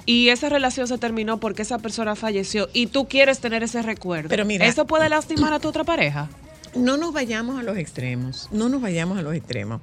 [0.06, 4.28] y esa relación se terminó porque esa persona falleció y tú quieres tener ese recuerdo,
[4.28, 6.30] pero mira, ¿eso puede lastimar a tu otra pareja?
[6.76, 9.80] No nos vayamos a los extremos, no nos vayamos a los extremos.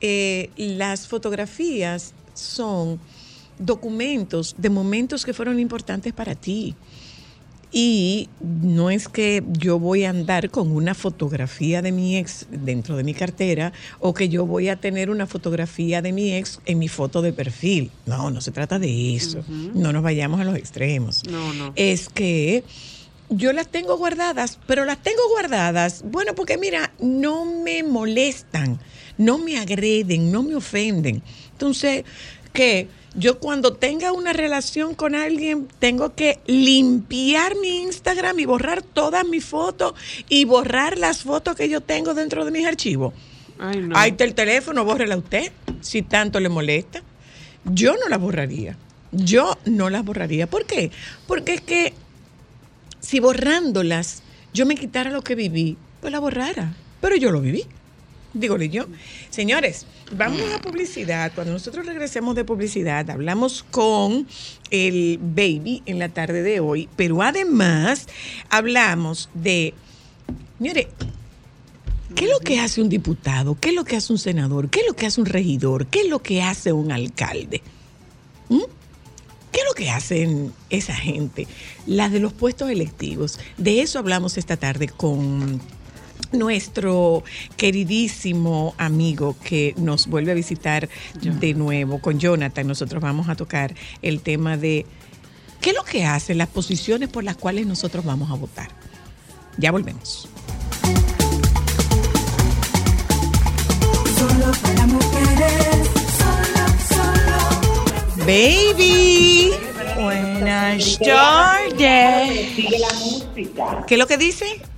[0.00, 3.00] Eh, las fotografías son
[3.58, 6.74] documentos de momentos que fueron importantes para ti.
[7.76, 12.96] Y no es que yo voy a andar con una fotografía de mi ex dentro
[12.96, 16.78] de mi cartera o que yo voy a tener una fotografía de mi ex en
[16.78, 17.90] mi foto de perfil.
[18.06, 19.42] No, no se trata de eso.
[19.48, 21.24] No nos vayamos a los extremos.
[21.26, 21.72] No, no.
[21.74, 22.62] Es que
[23.28, 28.78] yo las tengo guardadas, pero las tengo guardadas, bueno, porque mira, no me molestan,
[29.18, 31.24] no me agreden, no me ofenden.
[31.50, 32.04] Entonces,
[32.52, 32.86] ¿qué?
[33.14, 39.26] Yo cuando tenga una relación con alguien, tengo que limpiar mi Instagram y borrar todas
[39.26, 39.94] mis fotos
[40.28, 43.14] y borrar las fotos que yo tengo dentro de mis archivos.
[43.58, 43.96] Ay, no.
[43.96, 47.02] Ahí está el teléfono, bórrela usted, si tanto le molesta.
[47.64, 48.76] Yo no la borraría.
[49.12, 50.48] Yo no las borraría.
[50.48, 50.90] ¿Por qué?
[51.26, 51.94] Porque es que
[53.00, 54.22] si borrándolas
[54.52, 56.74] yo me quitara lo que viví, pues la borrara.
[57.00, 57.64] Pero yo lo viví.
[58.34, 58.86] Dígole yo.
[59.30, 61.30] Señores, vamos a publicidad.
[61.34, 64.26] Cuando nosotros regresemos de publicidad, hablamos con
[64.70, 68.08] el baby en la tarde de hoy, pero además
[68.50, 69.72] hablamos de,
[70.58, 70.88] mire,
[72.16, 73.56] ¿qué es lo que hace un diputado?
[73.60, 74.68] ¿Qué es lo que hace un senador?
[74.68, 75.86] ¿Qué es lo que hace un regidor?
[75.86, 77.62] ¿Qué es lo que hace un alcalde?
[78.48, 78.62] ¿Mm?
[79.52, 81.46] ¿Qué es lo que hacen esa gente?
[81.86, 83.38] Las de los puestos electivos.
[83.58, 85.60] De eso hablamos esta tarde con
[86.34, 87.24] nuestro
[87.56, 90.88] queridísimo amigo que nos vuelve a visitar
[91.20, 92.66] de nuevo con Jonathan.
[92.66, 94.86] Nosotros vamos a tocar el tema de
[95.60, 98.68] qué es lo que hacen las posiciones por las cuales nosotros vamos a votar.
[99.56, 100.28] Ya volvemos.
[108.26, 109.52] Baby.
[109.96, 111.76] Buenas tardes.
[113.86, 114.73] ¿Qué es lo que dice?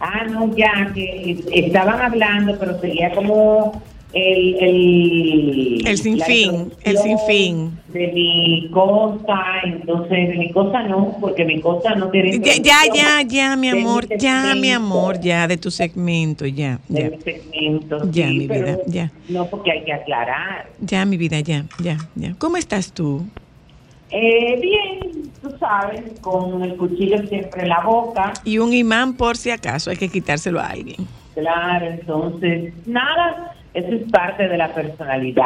[0.00, 3.82] Ah, no, ya, que estaban hablando, pero sería como
[4.12, 4.56] el...
[4.58, 7.78] El, el sinfín, el sinfín.
[7.88, 12.38] De mi cosa, entonces, de mi cosa no, porque mi cosa no tiene...
[12.38, 16.80] Ya, ya, ya, ya, mi amor, ya, mi amor, ya, de tu segmento, ya.
[16.88, 17.10] De ya.
[17.10, 19.12] mi segmento, Ya, mi vida, ya.
[19.28, 20.70] No, porque hay que aclarar.
[20.80, 22.34] Ya, mi vida, ya, ya, ya.
[22.38, 23.26] ¿Cómo estás tú?
[24.12, 28.32] Eh, bien, tú sabes, con el cuchillo siempre en la boca.
[28.44, 31.06] Y un imán por si acaso, hay que quitárselo a alguien.
[31.34, 35.44] Claro, entonces, nada, eso es parte de la personalidad.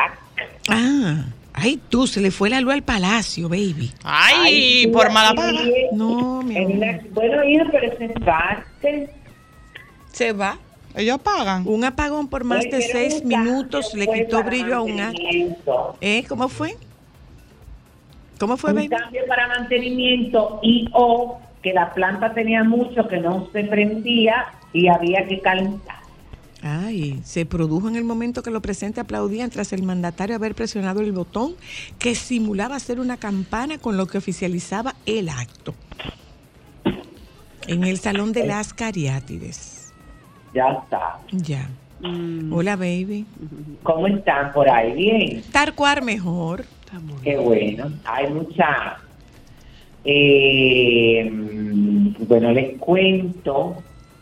[0.68, 3.92] Ah, ay, tú, se le fue la luz al palacio, baby.
[4.02, 5.60] Ay, por mala paga.
[5.92, 7.00] No, mi amor.
[7.12, 9.10] Bueno, ir, pero es en parte.
[10.12, 10.56] Se va.
[10.96, 11.64] Ellos pagan.
[11.66, 15.00] Un apagón por más de seis minutos le quitó brillo a un...
[15.00, 15.12] a-
[16.00, 16.24] ¿Eh?
[16.28, 16.76] ¿Cómo fue?
[18.38, 18.88] ¿Cómo fue, un baby?
[18.88, 24.88] cambio para mantenimiento y o que la planta tenía mucho que no se prendía y
[24.88, 25.96] había que calentar.
[26.62, 31.00] Ay, se produjo en el momento que los presentes aplaudían tras el mandatario haber presionado
[31.00, 31.54] el botón
[31.98, 35.74] que simulaba ser una campana con lo que oficializaba el acto.
[37.66, 39.92] En el Salón de las Cariátides.
[40.54, 41.18] Ya está.
[41.32, 41.68] Ya.
[42.50, 43.26] Hola, baby.
[43.82, 44.92] ¿Cómo están por ahí?
[44.94, 45.42] Bien.
[45.52, 46.64] Tarcuar mejor.
[47.22, 47.90] Qué bueno.
[48.04, 48.98] Hay mucha...
[50.04, 51.28] eh,
[52.20, 53.76] bueno, les cuento.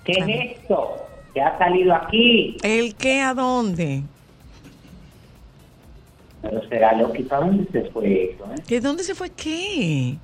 [0.04, 0.96] ¿Qué es esto?
[1.34, 2.56] ¿Qué ha salido aquí?
[2.62, 4.02] ¿El qué a dónde?
[6.42, 7.22] Pero será lo que...
[7.22, 8.44] ¿Para dónde se fue eso?
[8.52, 8.62] eh?
[8.68, 10.16] ¿De dónde se fue qué?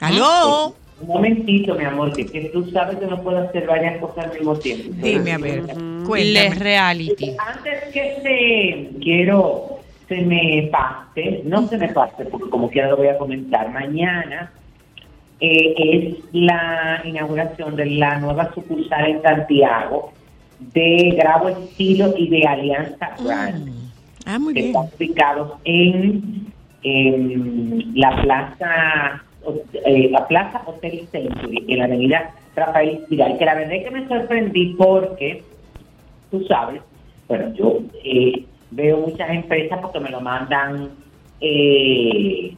[0.00, 0.74] ¿Aló?
[1.00, 4.34] Un momentito, mi amor, que, que tú sabes que no puedo hacer varias cosas al
[4.34, 4.90] mismo tiempo.
[5.02, 6.54] Dime, a ver, Les cuéntame.
[6.56, 7.36] reality.
[7.38, 9.80] Antes que se quiero
[10.14, 14.50] se me pase, no se me pase, porque como quiera lo voy a comentar mañana,
[15.40, 20.12] eh, es la inauguración de la nueva sucursal en Santiago
[20.74, 23.70] de Grabo Estilo y de Alianza Brand,
[24.26, 24.76] Ah, muy que bien.
[24.76, 26.46] están ubicados en,
[26.84, 29.22] en la plaza
[29.84, 33.90] eh, la plaza Hotel Century, en la avenida Rafael Espiral, que la verdad es que
[33.90, 35.42] me sorprendí porque
[36.30, 36.80] tú sabes,
[37.26, 40.90] bueno, yo eh, veo muchas empresas porque me lo mandan,
[41.40, 42.54] eh,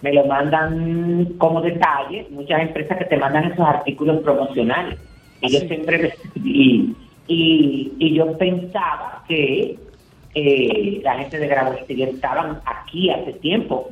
[0.00, 4.98] me lo mandan como detalle, muchas empresas que te mandan esos artículos promocionales.
[5.40, 6.94] Y yo siempre, y,
[7.26, 9.76] y, y yo pensaba que
[10.34, 13.88] eh, la gente de Grabo estaban aquí hace tiempo.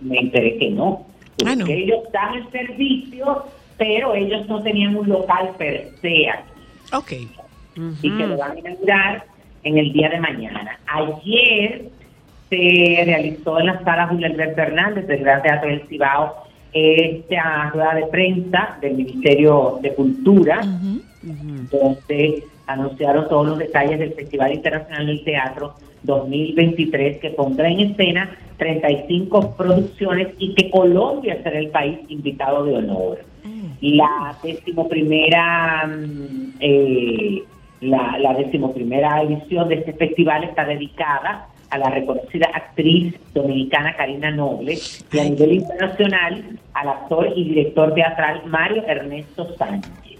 [0.00, 1.06] Me enteré que no.
[1.46, 3.44] Ah, que ellos dan el servicio,
[3.78, 6.50] pero ellos no tenían un local per se aquí.
[6.92, 7.12] Ok.
[8.02, 9.24] Y que lo van a inaugurar
[9.62, 10.78] en el día de mañana.
[10.86, 11.84] Ayer
[12.48, 17.94] se realizó en la sala Julio Alberto Hernández del Gran Teatro del Cibao esta rueda
[17.94, 20.60] de prensa del Ministerio de Cultura,
[21.70, 28.30] donde anunciaron todos los detalles del Festival Internacional del Teatro 2023 que pondrá en escena
[28.58, 33.18] 35 producciones y que Colombia será el país invitado de honor.
[33.80, 37.42] La decimoprimera mm, eh,
[37.80, 44.30] la, la decimoprimera edición de este festival está dedicada a la reconocida actriz dominicana Karina
[44.30, 44.76] Noble
[45.12, 50.18] y a nivel internacional al actor y director teatral Mario Ernesto Sánchez.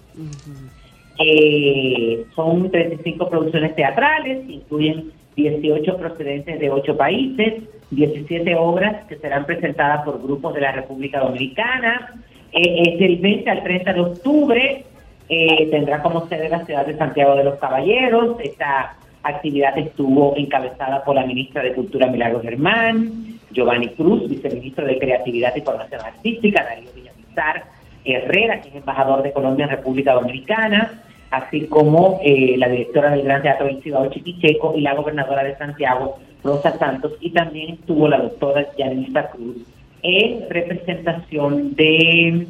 [1.18, 9.44] Eh, son 35 producciones teatrales, incluyen 18 procedentes de 8 países, 17 obras que serán
[9.44, 12.14] presentadas por grupos de la República Dominicana.
[12.52, 14.84] Eh, es del 20 al 30 de octubre,
[15.30, 18.36] eh, tendrá como sede la ciudad de Santiago de los Caballeros.
[18.40, 24.98] Esta actividad estuvo encabezada por la ministra de Cultura Milagro Germán, Giovanni Cruz, viceministro de
[24.98, 27.64] Creatividad y Formación Artística, Darío Villamizar
[28.04, 33.22] Herrera, que es embajador de Colombia en República Dominicana, así como eh, la directora del
[33.22, 38.08] Gran Teatro del Cibao Chiquicheco y la gobernadora de Santiago, Rosa Santos, y también estuvo
[38.08, 39.58] la doctora Yanisa Cruz
[40.02, 42.46] en representación de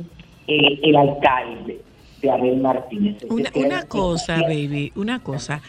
[0.46, 1.89] eh, el alcalde
[2.20, 3.18] de Abel Martínez.
[3.28, 5.62] Una, cosa, baby, una cosa.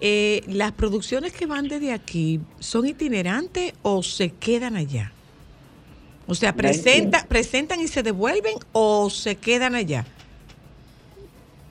[0.00, 5.12] Eh, ¿Las producciones que van desde aquí son itinerantes o se quedan allá?
[6.26, 10.04] O sea, presenta, ¿presentan y se devuelven o se quedan allá?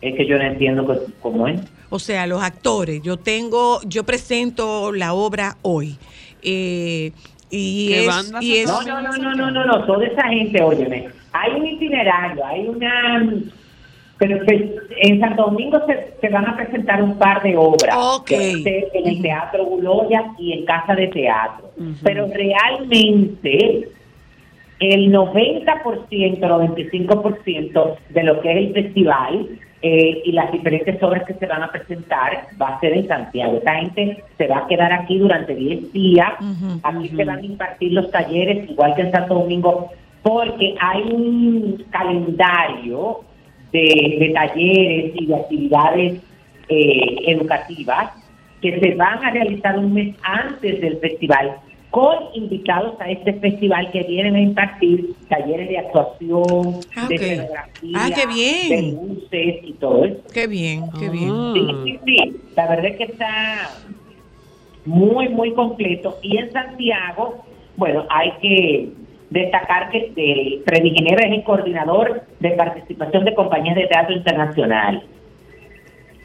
[0.02, 1.60] Es que yo no entiendo cómo es.
[1.90, 5.98] O sea, los actores, yo tengo, yo presento la obra hoy.
[6.42, 7.12] Eh,
[7.50, 11.68] y, es, no, no, no, no, no, no, no, toda esa gente, óyeme, hay un
[11.68, 13.34] itinerario, hay una...
[14.18, 15.82] Pero en Santo Domingo
[16.22, 17.98] se, van a presentar un par de obras
[18.30, 21.72] en el Teatro Guloya y en Casa de Teatro.
[22.02, 23.90] Pero realmente
[24.80, 29.48] el 90%, 95% de lo que es el festival
[29.82, 33.58] eh, y las diferentes obras que se van a presentar va a ser en Santiago.
[33.58, 36.34] Esta gente se va a quedar aquí durante 10 días.
[36.84, 39.92] aquí se van a impartir los talleres, igual que en Santo Domingo,
[40.24, 43.20] porque hay un calendario
[43.76, 46.22] de, talleres y de actividades
[46.70, 48.12] eh, educativas
[48.62, 51.58] que se van a realizar un mes antes del festival
[51.92, 57.96] con invitados a este festival que vienen a impartir talleres de actuación, ah, de fotografía,
[57.96, 58.70] ah, qué bien.
[58.70, 60.22] de luces y todo eso.
[60.34, 61.54] Qué bien, qué bien.
[61.54, 62.36] Sí, sí, sí.
[62.56, 63.70] La verdad es que está
[64.86, 66.18] muy, muy completo.
[66.22, 67.46] Y en Santiago,
[67.78, 68.90] bueno, hay que
[69.30, 75.04] destacar que el Freddy Ginebra es el coordinador de participación de compañías de teatro internacional.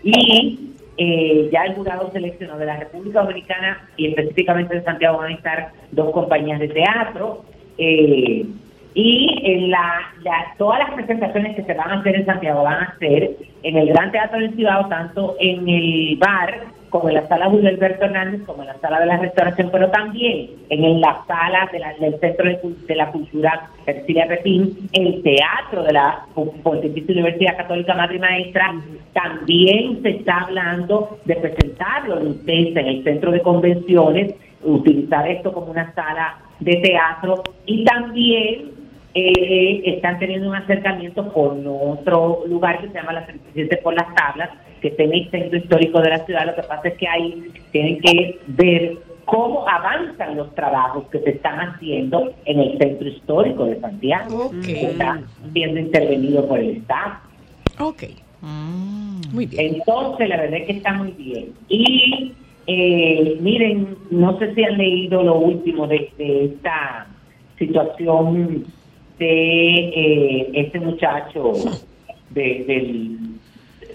[0.02, 5.32] Y eh, ya el jurado seleccionó de la República Dominicana y específicamente de Santiago van
[5.32, 7.44] a estar dos compañías de teatro.
[7.78, 8.46] Eh,
[8.92, 10.14] y en la,
[10.58, 13.88] todas las presentaciones que se van a hacer en Santiago van a ser en el
[13.88, 18.42] Gran Teatro del Cibao, tanto en el bar como en la sala Julio Alberto Hernández,
[18.44, 22.50] como en la sala de la restauración, pero también en la sala del Centro
[22.86, 28.74] de, la Cultura Cecilia Pepín, el Teatro de la Pontificia Universidad Católica Madre y Maestra,
[29.12, 35.70] también se está hablando de presentarlo en en el Centro de Convenciones, utilizar esto como
[35.70, 38.79] una sala de teatro y también
[39.14, 44.14] eh, están teniendo un acercamiento con otro lugar que se llama la Presidente por las
[44.14, 44.50] Tablas,
[44.80, 46.46] que está en el centro histórico de la ciudad.
[46.46, 51.30] Lo que pasa es que ahí tienen que ver cómo avanzan los trabajos que se
[51.30, 55.20] están haciendo en el centro histórico de Santiago, que está
[55.52, 57.14] siendo intervenido por el Estado.
[57.78, 58.02] Ok.
[58.40, 59.20] Mm.
[59.32, 59.74] Muy bien.
[59.76, 61.52] Entonces, la verdad es que está muy bien.
[61.68, 62.32] Y
[62.66, 67.06] eh, miren, no sé si han leído lo último de, esta
[67.58, 68.64] situación
[69.20, 71.52] de eh, este muchacho
[72.30, 73.18] del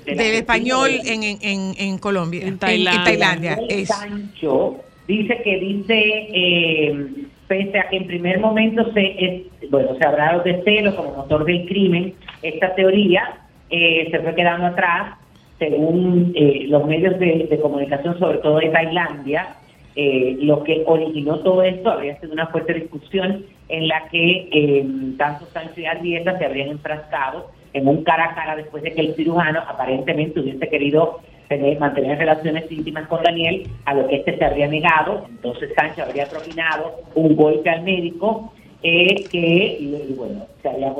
[0.06, 3.58] del español en, en, en, Colombia, en Tailandia.
[3.68, 7.08] En Sancho dice que dice, eh,
[7.48, 11.66] pese a que en primer momento se, bueno, se hablado de celo como motor del
[11.66, 12.14] crimen,
[12.44, 13.40] esta teoría
[13.72, 15.18] eh, se fue quedando atrás
[15.58, 19.56] según eh, los medios de, comunicación, sobre todo de Tailandia,
[19.96, 24.88] eh, lo que originó todo esto habría sido una fuerte discusión en la que eh,
[25.18, 29.01] tanto Sánchez y Arrieta se habrían enfrascado en un cara a cara después de que
[29.01, 34.38] el cirujano aparentemente hubiese querido tener, mantener relaciones íntimas con Daniel, a lo que este
[34.38, 35.26] se habría negado.
[35.30, 38.53] Entonces Sánchez habría propinado un golpe al médico
[38.84, 40.93] eh, que, bueno, se habría,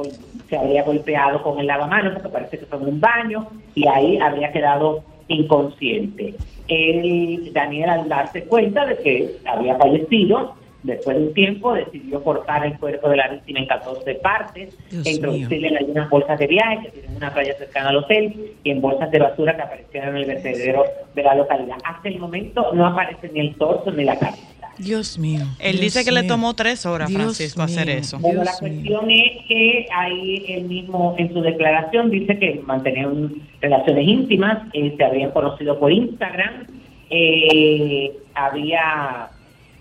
[0.49, 4.18] se habría golpeado con el lavamanos, porque parece que fue en un baño, y ahí
[4.18, 6.34] habría quedado inconsciente.
[6.68, 10.55] Él, Daniel, al darse cuenta de que había fallecido,
[10.86, 15.12] después de un tiempo decidió cortar el cuerpo de la víctima en 14 partes, e
[15.12, 18.82] introducirle en algunas bolsas de viaje que tienen una playa cercana al hotel y en
[18.82, 20.84] bolsas de basura que aparecieron en el vertedero
[21.14, 21.78] de la localidad.
[21.84, 24.56] Hasta el momento no aparece ni el torso ni la cabeza.
[24.78, 25.46] Dios mío.
[25.60, 28.20] Él dice que le tomó tres horas, Francisco, hacer eso.
[28.20, 34.06] Bueno, la cuestión es que ahí él mismo en su declaración dice que mantenían relaciones
[34.06, 36.68] íntimas, eh, se habían conocido por Instagram,
[37.10, 39.30] eh, había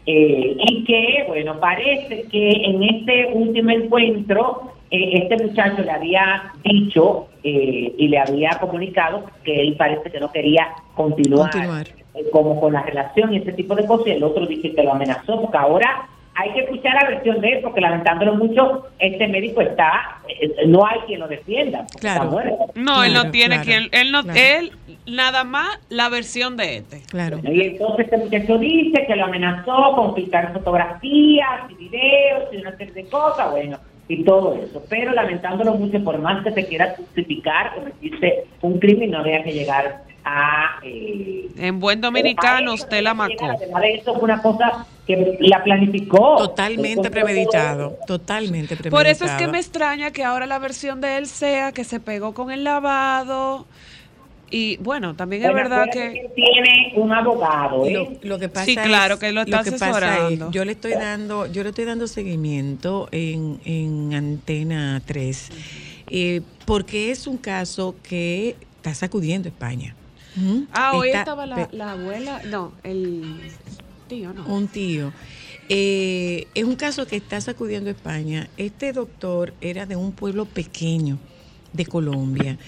[0.07, 7.27] eh, y que, bueno, parece que en este último encuentro este muchacho le había dicho
[7.43, 11.51] y le había comunicado que él parece que no quería continuar.
[11.51, 14.83] continuar como con la relación y ese tipo de cosas, y el otro dice que
[14.83, 19.28] lo amenazó, porque ahora hay que escuchar la versión de él, porque lamentándolo mucho, este
[19.28, 21.87] médico está, eh, no hay quien lo defienda.
[22.01, 22.39] Claro.
[22.74, 24.72] No, él no tiene quien, él no, él
[25.07, 27.03] nada más la versión de este.
[27.09, 27.39] Claro.
[27.43, 32.76] Y entonces este muchacho dice que lo amenazó con filtrar fotografías y videos y una
[32.76, 33.78] serie de cosas, bueno,
[34.09, 34.82] y todo eso.
[34.89, 39.53] Pero lamentándolo mucho, por más que se quiera justificar, cometiste un crimen, no había que
[39.53, 40.03] llegar
[40.83, 43.47] eh, en buen dominicano, usted la macó.
[43.83, 46.37] eso fue una cosa que la planificó.
[46.37, 48.97] Totalmente premeditado, totalmente premeditado.
[48.97, 52.01] Por eso es que me extraña que ahora la versión de él sea que se
[52.01, 53.66] pegó con el lavado.
[54.51, 57.85] Y bueno, también es verdad que, tiene un abogado.
[57.87, 58.18] ¿eh?
[58.22, 60.51] Lo, que pasa sí, claro, que lo está asesorando.
[60.51, 65.51] yo le estoy dando, yo le estoy dando seguimiento en, en Antena 3,
[66.09, 69.97] eh, porque es un caso que está sacudiendo España.
[70.72, 73.41] Ah, hoy estaba la, abuela, no, el
[74.09, 74.47] tío, no.
[74.47, 75.12] Un tío.
[75.68, 78.49] Eh, es un caso que está sacudiendo España.
[78.57, 81.18] Este doctor era de un pueblo pequeño
[81.72, 82.59] de Colombia.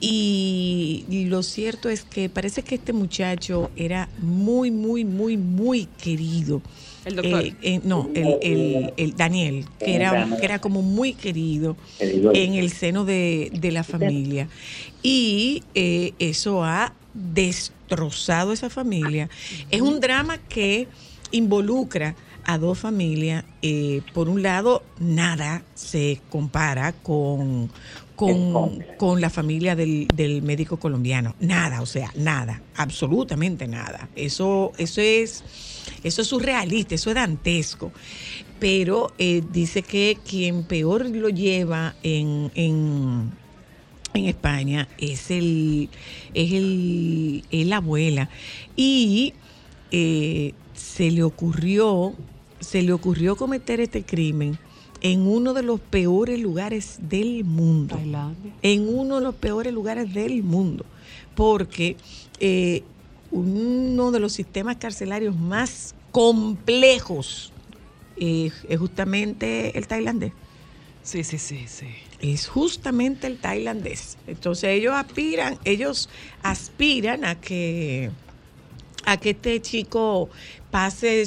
[0.00, 6.60] Y, lo cierto es que parece que este muchacho era muy, muy, muy, muy querido.
[7.06, 7.44] El doctor.
[7.44, 12.70] Eh, eh, no, el, el, Daniel, que era, que era como muy querido en el
[12.70, 14.48] seno de, de la familia.
[15.02, 19.30] Y eso ha destrozado esa familia.
[19.70, 20.88] Es un drama que
[21.30, 23.44] involucra a dos familias.
[23.62, 27.70] Eh, por un lado, nada se compara con,
[28.16, 31.34] con, la familia del, del, médico colombiano.
[31.40, 34.08] Nada, o sea, nada, absolutamente nada.
[34.14, 35.44] Eso, eso es,
[36.02, 37.92] eso es surrealista, eso es dantesco.
[38.60, 43.32] Pero eh, dice que quien peor lo lleva en, en
[44.14, 45.90] en España es el
[46.32, 48.30] es el, la abuela.
[48.76, 49.34] Y
[49.90, 52.14] eh, se le ocurrió
[52.60, 54.58] se le ocurrió cometer este crimen
[55.02, 57.98] en uno de los peores lugares del mundo.
[58.62, 60.86] En uno de los peores lugares del mundo.
[61.34, 61.96] Porque
[62.40, 62.84] eh,
[63.30, 67.52] uno de los sistemas carcelarios más complejos
[68.16, 70.32] eh, es justamente el tailandés.
[71.02, 71.88] Sí sí sí sí
[72.32, 74.16] es justamente el tailandés.
[74.26, 76.08] Entonces ellos aspiran, ellos
[76.42, 78.10] aspiran a que
[79.06, 80.30] a que este chico
[80.70, 81.26] pase, eh,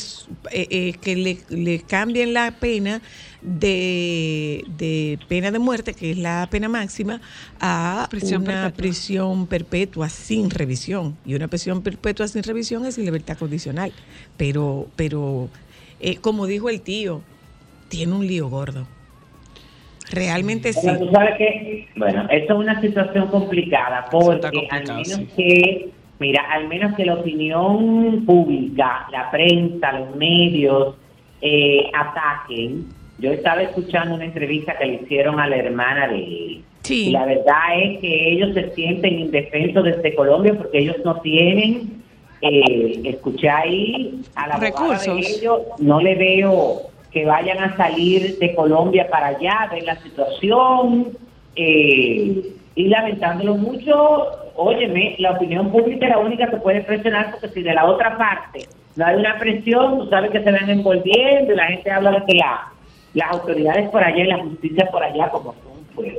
[0.52, 1.16] eh, que
[1.50, 3.02] le, cambien la pena
[3.42, 7.22] de, de, pena de muerte, que es la pena máxima,
[7.60, 11.16] a una prisión perpetua sin revisión.
[11.26, 13.94] Y una prisión perpetua sin revisión es libertad condicional.
[14.36, 15.50] Pero, pero
[16.00, 17.22] eh, como dijo el tío,
[17.90, 18.88] tiene un lío gordo.
[20.12, 20.88] Realmente sí.
[20.88, 25.90] Bueno, sabes que, bueno, esto es una situación complicada porque al menos que,
[26.20, 30.96] mira, al menos que la opinión pública, la prensa, los medios
[31.42, 32.86] eh, ataquen.
[33.20, 36.64] Yo estaba escuchando una entrevista que le hicieron a la hermana de él.
[36.90, 42.02] Y la verdad es que ellos se sienten indefensos desde Colombia porque ellos no tienen,
[42.42, 48.38] eh, escuché ahí a la recursos de ellos, no le veo que vayan a salir
[48.40, 51.18] de Colombia para allá, ver la situación,
[51.56, 57.50] eh, y lamentándolo mucho, óyeme, la opinión pública es la única que puede presionar, porque
[57.50, 61.54] si de la otra parte no hay una presión, tú sabes que se van envolviendo
[61.54, 62.72] y la gente habla de que la,
[63.14, 66.18] las autoridades por allá y la justicia por allá como son, pues,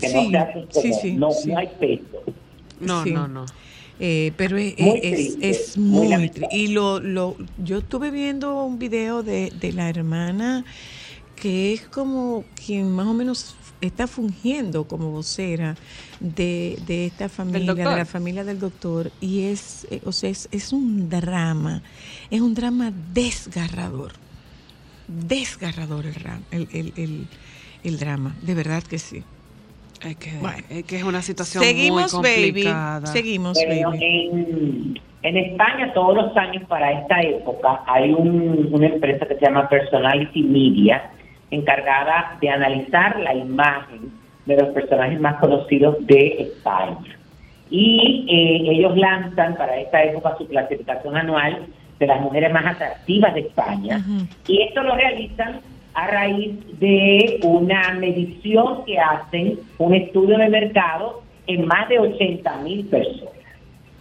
[0.00, 2.22] que no se hacen no, no hay peso.
[2.80, 3.44] No, no, no.
[4.04, 6.48] Eh, pero es Muy es, triste, es muy muy, lamentable.
[6.48, 6.56] triste.
[6.56, 10.64] Y lo, lo, yo estuve viendo un video de, de la hermana
[11.34, 15.78] que es como quien más o menos está fungiendo como vocera
[16.20, 20.48] de, de esta familia, de la familia del doctor, y es, eh, o sea, es,
[20.52, 21.82] es un drama,
[22.30, 24.12] es un drama desgarrador,
[25.06, 27.30] desgarrador el, el, el-
[27.82, 29.26] el drama, de verdad que sí.
[30.04, 30.58] Es que, Bueno.
[30.70, 33.06] es que es una situación Seguimos, muy baby, complicada.
[33.06, 34.04] seguimos, Bueno, baby.
[34.04, 39.40] en, en España todos los años para esta época hay un- una empresa que se
[39.44, 41.10] llama Personality Media
[41.50, 44.10] encargada de analizar la imagen
[44.46, 47.16] de los personajes más conocidos de España.
[47.70, 51.66] Y eh, ellos lanzan para esta época su clasificación anual
[51.98, 54.04] de las mujeres más atractivas de España.
[54.48, 55.60] Y esto lo realizan
[55.94, 62.56] a raíz de una medición que hacen, un estudio de mercado en más de 80
[62.58, 63.32] mil personas.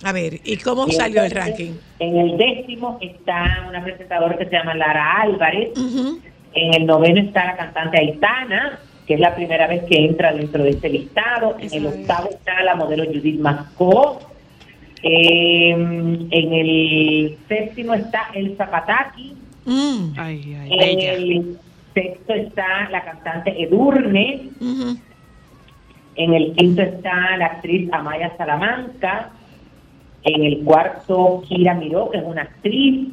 [0.04, 1.74] A ver, ¿y cómo salió el ranking?
[2.00, 5.72] En el décimo está una presentadora que se llama Lara Álvarez.
[6.54, 10.64] En el noveno está la cantante Aitana, que es la primera vez que entra dentro
[10.64, 11.56] de este listado.
[11.60, 14.20] En el octavo está la modelo Judith Mascó.
[15.04, 19.34] Eh, en el séptimo está El Zapataki.
[19.66, 20.14] Mm.
[20.18, 21.14] Ay, ay, En bella.
[21.14, 21.58] el
[21.94, 24.50] sexto está la cantante Edurne.
[26.16, 29.30] En el quinto está la actriz Amaya Salamanca.
[30.24, 33.10] En el cuarto, Kira Miró, que es una actriz.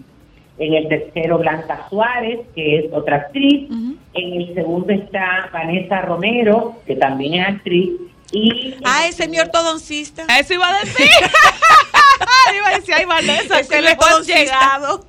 [0.59, 3.71] En el tercero, Blanca Suárez, que es otra actriz.
[4.15, 7.91] En el segundo está Vanessa Romero, que también es actriz.
[8.33, 10.25] Y Ah, ese mi ortodoncista.
[10.39, 11.07] Eso iba a decir.
[12.57, 15.07] iba a decir, ay, Vanessa, Ese que le hemos llegado.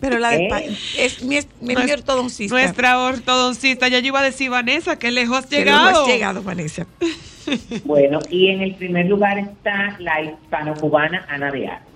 [0.00, 0.46] Pero la de ¿Eh?
[0.46, 2.54] España es mi, es mi ortodoncista.
[2.54, 6.02] Nuestra ortodoncista, ya yo iba a decir, Vanessa, que lejos has llegado.
[6.02, 6.86] has llegado, Vanessa.
[7.84, 11.88] bueno, y en el primer lugar está la hispano-cubana Ana de Armas.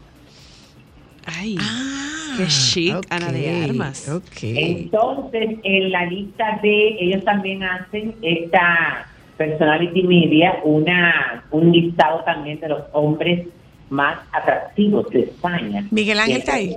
[1.27, 4.09] Ay, Ah, qué chic, Ana de Armas.
[4.09, 4.43] Ok.
[4.43, 12.61] Entonces, en la lista de, ellos también hacen esta Personality Media, una, un listado también
[12.61, 13.47] de los hombres
[13.91, 15.87] más atractivos de España.
[15.91, 16.77] Miguel Ángel está ahí.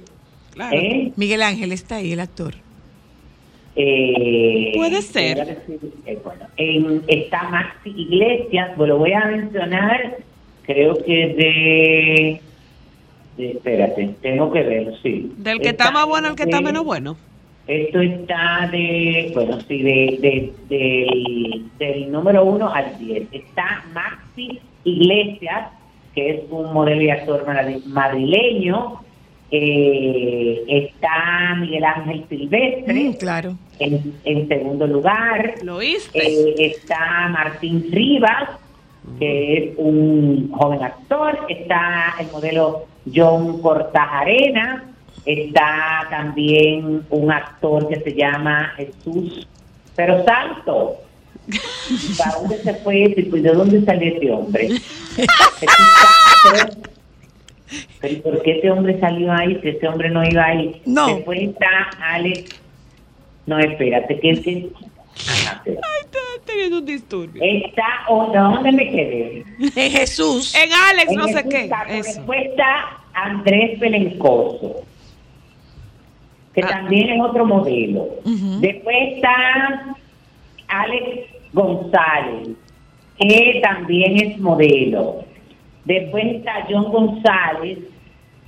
[0.53, 0.75] Claro.
[0.77, 1.11] ¿Eh?
[1.15, 2.53] Miguel Ángel está ahí, el actor.
[3.75, 5.45] Eh, Puede ser.
[5.45, 10.17] decir, eh, bueno, en- está Maxi Iglesias, pues lo voy a mencionar,
[10.63, 12.41] creo que de,
[13.37, 15.31] de- espérate, tengo que ver, sí.
[15.37, 17.17] Del que está más bueno al que está menos bueno.
[17.65, 23.23] Esto está de, bueno, sí, de, de- del- del número uno al 10.
[23.31, 25.69] Está Maxi Iglesias,
[26.15, 28.99] que es un modelo y actor madri- madrileño.
[29.55, 33.55] Eh, está Miguel Ángel Silvestre Mm, claro.
[33.79, 35.55] en, en segundo lugar.
[35.63, 35.79] ¿Lo?
[35.81, 35.95] Eh,
[36.57, 38.49] está Martín Rivas,
[39.19, 41.37] que es un joven actor.
[41.49, 44.85] Está el modelo John Cortajarena.
[45.25, 49.47] Está también un actor que se llama Jesús
[49.95, 50.95] Pero Santo.
[52.17, 53.23] ¿Para dónde se fue ese?
[53.23, 54.69] Pues, ¿De dónde salió ese hombre?
[57.99, 59.59] Pero ¿y ¿por qué ese hombre salió ahí?
[59.61, 60.81] Si ese hombre no iba ahí.
[60.85, 61.07] No.
[61.15, 62.59] Después está Alex.
[63.45, 64.69] No, espérate, que es que.
[65.27, 65.81] Ajá, espera.
[66.01, 67.41] Está teniendo un disturbio.
[67.43, 69.43] Está, o ¿dónde me quedé?
[69.75, 70.53] En Jesús.
[70.55, 71.67] En Alex, En no sé Jesús qué.
[71.69, 71.91] Saco.
[71.91, 72.13] Eso.
[72.19, 74.83] Después está Andrés Belencoso,
[76.53, 76.67] que Ah.
[76.67, 78.03] también es otro modelo.
[78.23, 78.59] Ujú.
[78.61, 79.95] Después está
[80.81, 82.49] Alex González,
[83.19, 85.23] que también es modelo.
[85.85, 87.79] Después está John González,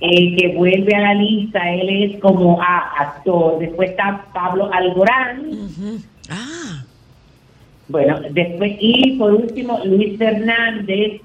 [0.00, 3.58] eh, que vuelve a la lista, él es como ah, actor.
[3.58, 5.50] Después está Pablo Alborán.
[6.28, 6.84] Ah,
[7.88, 11.20] Bueno, después, y por último, Luis Fernández,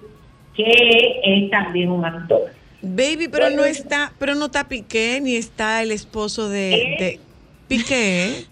[0.56, 2.42] que es también un actor.
[2.82, 6.96] baby, pero no está, pero no está Piqué ni está el esposo de, ¿Eh?
[7.00, 7.20] de
[7.68, 8.46] Piqué.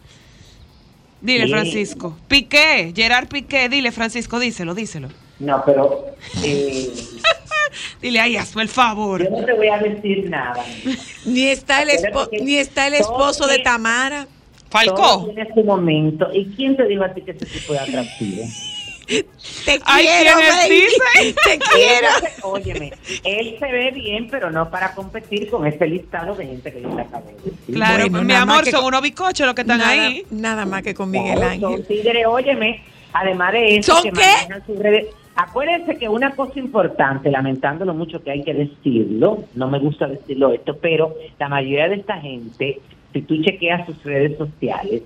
[1.22, 1.48] Dile.
[1.48, 2.18] Francisco.
[2.28, 5.10] Piqué, Gerard Piqué, dile, Francisco, díselo, díselo.
[5.40, 6.06] No, pero
[6.44, 6.90] eh,
[8.02, 9.24] Dile, ay, hazme el favor.
[9.24, 10.64] yo no te voy a decir nada.
[11.26, 14.28] Ni está el espo- ni está el esposo de Tamara.
[14.70, 15.26] Falcó.
[15.34, 16.28] tiene su momento.
[16.34, 18.44] ¿Y quién te dijo a ti que ese tipo es atractivo?
[19.66, 20.76] Te Ay, quiero, ¿quién es, baby.
[20.76, 21.36] dice?
[21.44, 22.08] Te quiero.
[22.44, 22.94] Óyeme,
[23.24, 26.90] él se ve bien, pero no para competir con ese listado de gente que yo
[26.96, 27.76] te acabo de decir.
[27.76, 30.24] Claro, Bueno, mi amor, son unos bicochos los que están nada, ahí.
[30.30, 31.88] nada más que con Miguel Claro, Son Ángel.
[31.88, 32.84] tigres, óyeme,
[33.14, 34.28] además de eso, ¿Son que qué?
[34.44, 35.08] manejan sus redes.
[35.36, 40.52] Acuérdense que una cosa importante, lamentándolo mucho que hay que decirlo, no me gusta decirlo
[40.54, 42.80] esto, pero la mayoría de esta gente,
[43.14, 45.02] si tú chequeas sus redes sociales,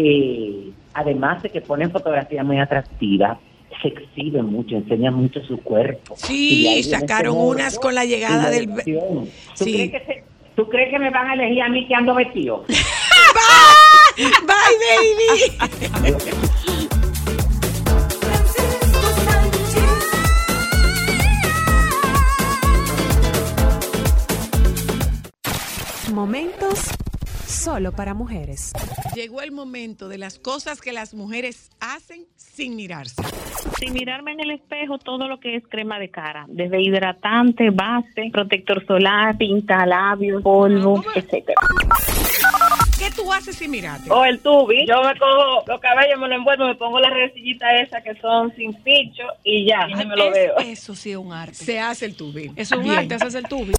[0.00, 3.36] eh, además de que ponen fotografías muy atractivas,
[3.82, 6.14] se exhibe mucho, enseña mucho su cuerpo.
[6.16, 8.68] Sí, sacaron unas con la llegada del...
[8.68, 10.24] ¿Tú, crees que
[10.54, 12.64] ¿Tú crees que me van a elegir a mí que ando vestido?
[14.16, 15.58] Bye, baby.
[26.12, 26.90] Momentos
[27.48, 28.72] solo para mujeres.
[29.14, 33.22] Llegó el momento de las cosas que las mujeres hacen sin mirarse.
[33.78, 38.30] Sin mirarme en el espejo, todo lo que es crema de cara, desde hidratante, base,
[38.32, 41.60] protector solar, pinta labios, polvo, etcétera.
[42.98, 44.10] ¿Qué tú haces sin mirarte?
[44.10, 44.86] O el tubi.
[44.86, 48.54] Yo me cojo los cabellos, me lo envuelvo, me pongo las resillitas esas que son
[48.56, 50.58] sin picho y ya, y me lo veo.
[50.58, 51.54] Eso sí es un arte.
[51.54, 52.50] Se hace el tubi.
[52.56, 53.72] Es un arte, haces el tubi.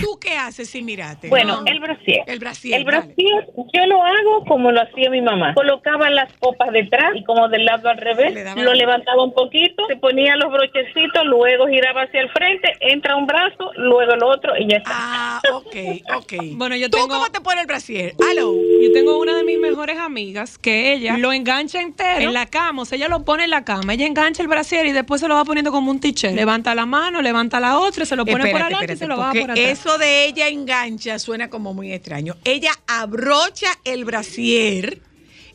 [0.00, 1.28] ¿Tú qué haces sin mirarte?
[1.28, 2.22] Bueno, el brasier.
[2.26, 2.78] El brasier.
[2.78, 5.54] El brasier, yo lo hago como lo hacía mi mamá.
[5.54, 9.96] Colocaba las copas detrás y como del lado al revés, lo levantaba un poquito, se
[9.96, 14.68] ponía los brochecitos, luego giraba hacia el frente, entra un brazo, luego el otro y
[14.68, 14.92] ya está.
[14.94, 15.76] Ah, ok,
[16.16, 16.32] ok.
[16.60, 17.08] Bueno, yo ¿Tú tengo...
[17.08, 18.14] cómo te pones el brasier?
[18.30, 18.52] Aló.
[18.54, 22.82] Yo tengo una de mis mejores amigas que ella lo engancha entero en la cama,
[22.82, 25.28] o sea, ella lo pone en la cama, ella engancha el brasier y después se
[25.28, 26.34] lo va poniendo como un t-shirt.
[26.34, 29.16] Levanta la mano, levanta la otra, se lo pone por Espérate, adelante y se lo
[29.16, 29.78] va porque por atrás.
[29.78, 32.36] Eso de ella engancha suena como muy extraño.
[32.44, 35.00] Ella abrocha el brasier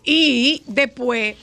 [0.04, 1.36] y después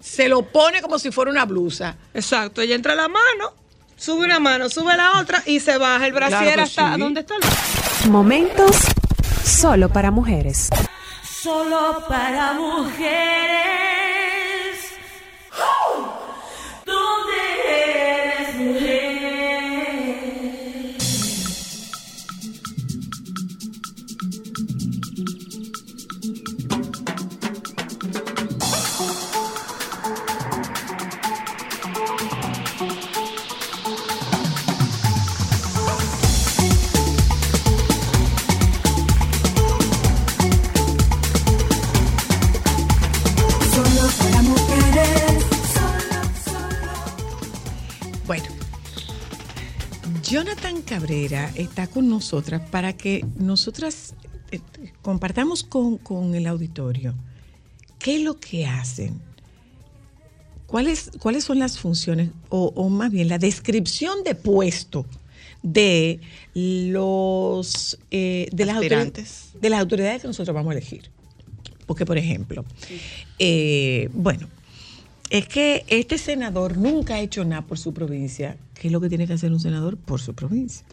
[0.00, 1.96] se lo pone como si fuera una blusa.
[2.14, 3.52] Exacto, ella entra la mano,
[3.96, 7.00] sube una mano, sube la otra y se baja el brasier Claro hasta sí.
[7.00, 8.76] donde está el Momentos
[9.44, 10.68] solo para mujeres.
[11.42, 14.15] Solo para mujeres.
[50.28, 54.14] Jonathan Cabrera está con nosotras para que nosotras
[54.50, 54.60] eh,
[55.02, 57.14] compartamos con, con el auditorio
[57.98, 59.20] qué es lo que hacen,
[60.66, 65.06] cuáles, cuáles son las funciones, o, o más bien la descripción de puesto
[65.62, 66.20] de
[66.54, 71.10] los eh, de, las autoridades, de las autoridades que nosotros vamos a elegir.
[71.86, 72.64] Porque, por ejemplo,
[73.38, 74.48] eh, bueno,
[75.30, 78.56] es que este senador nunca ha hecho nada por su provincia.
[78.78, 80.86] ¿Qué es lo que tiene que hacer un senador por su provincia?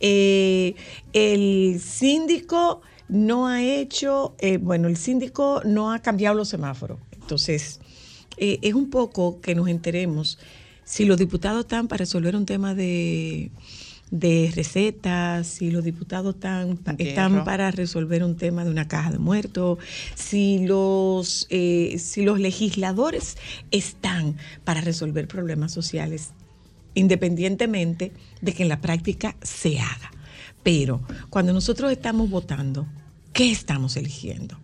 [0.00, 0.74] Eh,
[1.12, 6.98] el síndico no ha hecho, eh, bueno, el síndico no ha cambiado los semáforos.
[7.12, 7.80] Entonces,
[8.36, 10.38] eh, es un poco que nos enteremos
[10.84, 13.50] si los diputados están para resolver un tema de,
[14.10, 16.76] de recetas, si los diputados están,
[17.44, 19.78] para resolver un tema de una caja de muertos,
[20.14, 23.36] si los, eh, si los legisladores
[23.70, 26.30] están para resolver problemas sociales,
[26.94, 30.10] independientemente de que en la práctica se haga.
[30.62, 32.86] Pero cuando nosotros estamos votando,
[33.32, 34.58] ¿qué estamos eligiendo?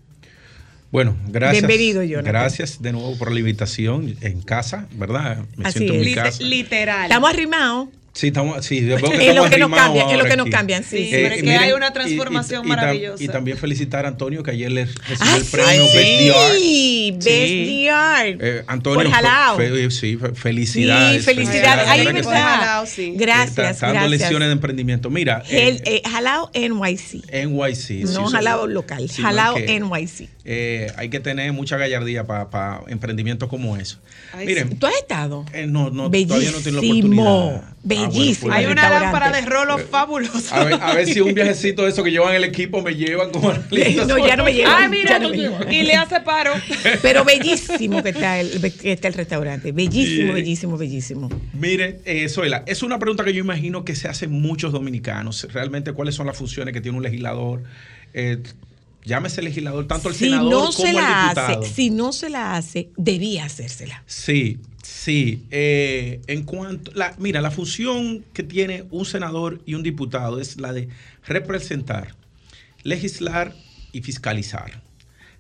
[0.91, 1.66] Bueno, gracias.
[1.66, 2.33] Bienvenido, Jonathan.
[2.33, 5.45] Gracias de nuevo por la invitación en casa, ¿verdad?
[5.57, 6.43] Me Así siento en mi casa.
[6.43, 7.05] Literal.
[7.05, 7.89] Estamos arrimados.
[8.20, 10.84] Sí, estamos, sí, veo que En lo que nos cambian, en lo que nos cambian,
[10.84, 11.04] sí.
[11.06, 13.24] Sí, pero es que hay una y- y- transformación y tam- maravillosa.
[13.24, 17.12] Y, también felicitar a Antonio, que ayer le recibió ¡Ay, el premio sí!
[17.14, 17.30] Best DR.
[17.30, 17.84] Best Sí.
[17.86, 18.36] DR.
[18.40, 19.56] Eh, Antonio, Por Jalao.
[19.56, 21.24] fe- fe- sí, fe- felicidades.
[21.24, 21.88] Sí, felicidades.
[21.88, 22.22] Ahí que está.
[22.34, 22.38] sí.
[22.42, 23.04] Jalao, sí.
[23.04, 24.20] Eh, Gracias, está- está dando gracias.
[24.20, 25.08] lecciones de emprendimiento.
[25.08, 27.22] Mira, El, eh, eh, Jalao NYC.
[27.32, 28.04] NYC.
[28.04, 30.28] no sí, Jalao local, Jalao es NYC.
[30.53, 34.01] Eh, hay que tener mucha gallardía para emprendimientos como eso.
[34.32, 34.76] Ay, Miren.
[34.80, 35.44] ¿Tú has estado?
[35.53, 37.24] eh, no, no, Bellísimo, todavía no tengo la oportunidad.
[37.24, 38.48] Ah, bueno, bellísimo.
[38.48, 40.61] pues, Hay una lámpara de rolo fabulosa.
[40.61, 43.30] A ver, a ver si un viajecito de eso que llevan el equipo me llevan
[43.30, 43.53] como
[44.09, 44.74] No, ya no me llevan.
[44.76, 45.72] Ay, ya mira, no llevan.
[45.72, 46.53] y le hace paro.
[47.03, 49.70] Pero bellísimo que está el, que está el restaurante.
[49.70, 51.28] Bellísimo, bellísimo, bellísimo.
[51.53, 55.46] Mire, eh, Zoila, es una pregunta que yo imagino que se hacen muchos dominicanos.
[55.53, 57.62] Realmente, ¿cuáles son las funciones que tiene un legislador?
[58.14, 58.38] Eh,
[59.05, 61.61] llámese legislador, tanto el Si senador no como se el diputado.
[61.62, 64.03] hace, si no se la hace, debía hacérsela.
[64.07, 65.44] Sí, sí.
[65.51, 70.59] Eh, en cuanto, la, mira, la función que tiene un senador y un diputado es
[70.61, 70.88] la de
[71.26, 72.14] representar,
[72.82, 73.55] legislar
[73.92, 74.82] y fiscalizar.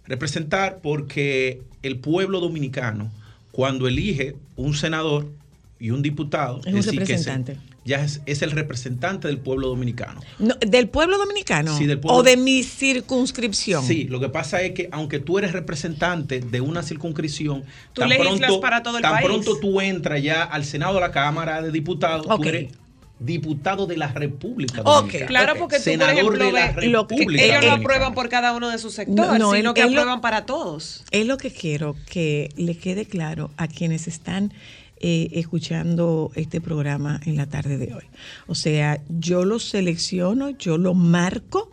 [0.06, 3.10] Representar porque el pueblo dominicano,
[3.52, 5.30] cuando elige un senador
[5.78, 7.58] y un diputado, Es un decir, que se- representante.
[7.84, 10.20] Ya es, es el representante del pueblo dominicano.
[10.38, 11.76] No, ¿Del pueblo dominicano?
[11.76, 13.84] Sí, del pueblo- ¿O de mi circunscripción?
[13.84, 18.52] Sí, lo que pasa es que aunque tú eres representante de una circunscripción, Tú legislas
[18.58, 19.26] para todo el tan país.
[19.26, 22.42] pronto tú entras ya al Senado, a la Cámara de Diputados, Ok.
[22.42, 22.72] tú eres
[23.18, 25.26] diputado de la República Ok, Dominicana.
[25.26, 28.14] Claro, porque tú, por Senador ejemplo, de la ves lo que República ellos no aprueban
[28.14, 30.46] por cada uno de sus sectores, No, no, sino es- que es lo- aprueban para
[30.46, 31.04] todos.
[31.10, 34.54] Es lo que quiero que le quede claro a quienes están
[35.00, 38.04] eh, escuchando este programa en la tarde de hoy.
[38.46, 41.72] O sea, yo lo selecciono, yo lo marco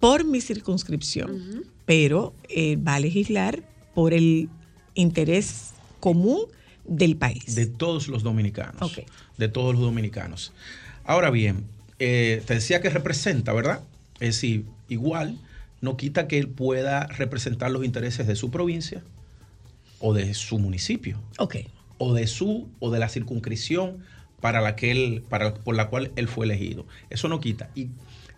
[0.00, 3.62] por mi circunscripción, pero eh, va a legislar
[3.94, 4.48] por el
[4.94, 6.40] interés común
[6.84, 7.54] del país.
[7.54, 9.00] De todos los dominicanos.
[9.38, 10.52] De todos los dominicanos.
[11.04, 11.64] Ahora bien,
[11.98, 13.84] eh, te decía que representa, ¿verdad?
[14.14, 15.38] Es decir, igual
[15.80, 19.02] no quita que él pueda representar los intereses de su provincia
[20.00, 21.20] o de su municipio.
[21.38, 21.56] Ok.
[21.98, 23.98] O de su o de la circunscripción
[24.40, 26.86] para la que él, para, por la cual él fue elegido.
[27.10, 27.70] Eso no quita.
[27.74, 27.88] ¿Y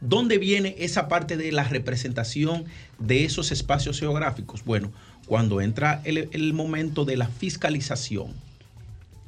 [0.00, 2.64] dónde viene esa parte de la representación
[2.98, 4.64] de esos espacios geográficos?
[4.64, 4.92] Bueno,
[5.26, 8.28] cuando entra el, el momento de la fiscalización.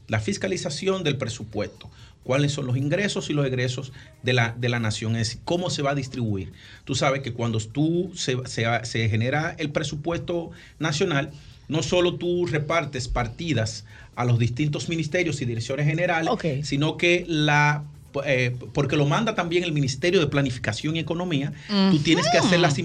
[0.06, 1.90] La fiscalización del presupuesto.
[2.22, 5.16] ¿Cuáles son los ingresos y los egresos de la, de la nación?
[5.16, 6.52] Es cómo se va a distribuir.
[6.84, 11.30] Tú sabes que cuando tú se- se genera el presupuesto nacional,
[11.68, 13.84] no solo tú repartes partidas
[14.16, 16.30] a los distintos ministerios y direcciones generales,
[16.62, 17.84] sino que la
[18.24, 21.52] eh, porque lo manda también el Ministerio de Planificación y Economía,
[21.90, 22.78] tú tienes que hacer las,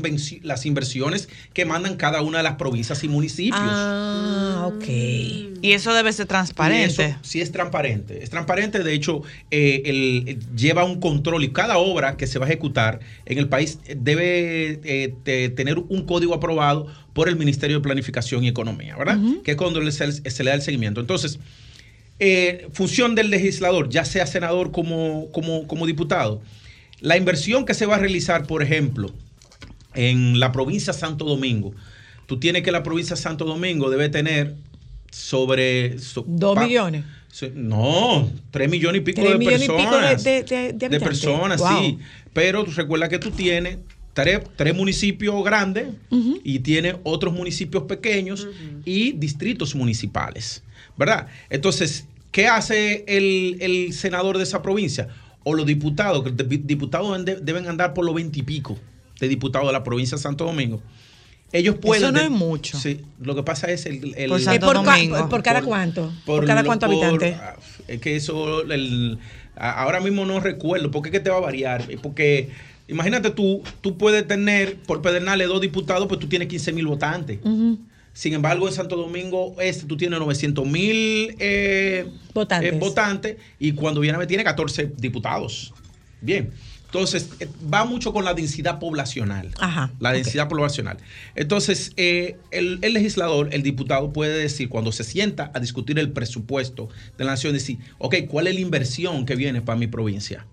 [0.65, 3.61] inversiones que mandan cada una de las provincias y municipios.
[3.63, 4.83] Ah, ok.
[4.87, 7.05] Y eso debe ser transparente.
[7.05, 8.21] eso sí es transparente.
[8.23, 12.37] Es transparente, de hecho, eh, el- eh, lleva un control y cada obra que se
[12.39, 17.35] va a ejecutar en el país debe eh, te- tener un código aprobado por el
[17.37, 19.17] Ministerio de Planificación y Economía, ¿verdad?
[19.43, 20.99] Que es cuando se, se le da el seguimiento.
[20.99, 21.39] Entonces,
[22.19, 26.41] eh, función del legislador, ya sea senador como, como, como diputado,
[27.01, 29.11] la inversión que se va a realizar, por ejemplo,
[29.93, 31.73] en la provincia de Santo Domingo,
[32.25, 34.55] tú tienes que la provincia de Santo Domingo debe tener
[35.11, 35.99] sobre...
[35.99, 37.03] so- Dos pa- millones.
[37.31, 40.23] so- No, tres millones y pico Tres de millones y pico de- personas.
[40.23, 41.01] de- de- de de habitantes.
[41.03, 41.69] personas, Wow.
[41.81, 41.99] sí.
[42.33, 43.77] Pero tú recuerda que tú tienes
[44.13, 45.87] tres, tres municipios grandes
[46.43, 48.47] y tienes otros municipios pequeños
[48.85, 50.63] y distritos municipales,
[50.97, 51.27] ¿verdad?
[51.49, 55.07] Entonces, ¿qué hace el, el senador de esa provincia?
[55.43, 58.77] O los diputados, que los di- diputados deben de- deben andar por los veintipico
[59.19, 60.81] de diputados de la provincia de Santo Domingo.
[61.51, 62.03] Ellos pueden.
[62.03, 62.79] Eso no es mucho.
[62.79, 64.15] Sí, lo que pasa es el.
[64.17, 65.29] el- Por Santo ¿Por cua- Domingo.
[65.29, 66.11] por cada cuánto?
[66.25, 67.35] ¿Por cada cuánto habitantes?
[67.39, 67.55] ah,
[67.87, 68.61] Es que eso.
[68.63, 69.19] el-
[69.55, 71.85] ahora mismo no recuerdo, porque es que te va a variar.
[72.01, 72.49] Porque
[72.87, 77.37] imagínate tú, tú puedes tener por Pedernales dos diputados, pues tú tienes 15 mil votantes.
[78.13, 82.73] Sin embargo, en Santo Domingo Este tú tienes 900 mil eh, Votantes.
[82.73, 85.73] eh, votantes y cuando viene a ver tiene 14 diputados.
[86.21, 86.51] Bien.
[86.85, 89.49] Entonces, eh, va mucho con la densidad poblacional.
[89.59, 89.91] Ajá.
[89.99, 90.97] La densidad poblacional.
[91.33, 96.11] Entonces, eh, el, el legislador, el diputado puede decir, cuando se sienta a discutir el
[96.11, 100.45] presupuesto de la nación, decir, ok, ¿cuál es la inversión que viene para mi provincia?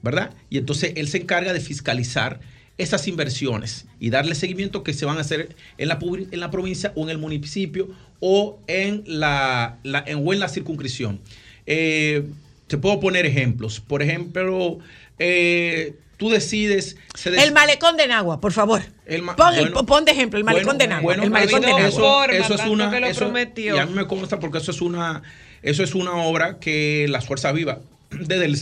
[0.00, 0.32] ¿Verdad?
[0.48, 2.38] Y entonces él se encarga de fiscalizar
[2.78, 6.50] esas inversiones y darle seguimiento que se van a hacer en la, publi- en la
[6.50, 7.88] provincia o en el municipio
[8.20, 11.20] o en la, la- en- o en la circunscripción.
[11.66, 12.24] Eh,
[12.66, 13.80] te puedo poner ejemplos.
[13.80, 14.78] Por ejemplo,
[15.18, 16.96] eh, tú decides...
[17.24, 18.82] El malecón de Nagua, por favor.
[19.06, 21.02] el Pon, bueno, pon de ejemplo el malecón bueno, de Nagua.
[21.02, 21.86] bueno, el malecón de Nagua.
[21.88, 23.76] eso- eso es una, que lo eso- prometió.
[23.76, 25.22] y a mí me consta porque eso es una,
[25.62, 27.78] eso es una obra que las Fuerzas Vivas,
[28.10, 28.58] desde el,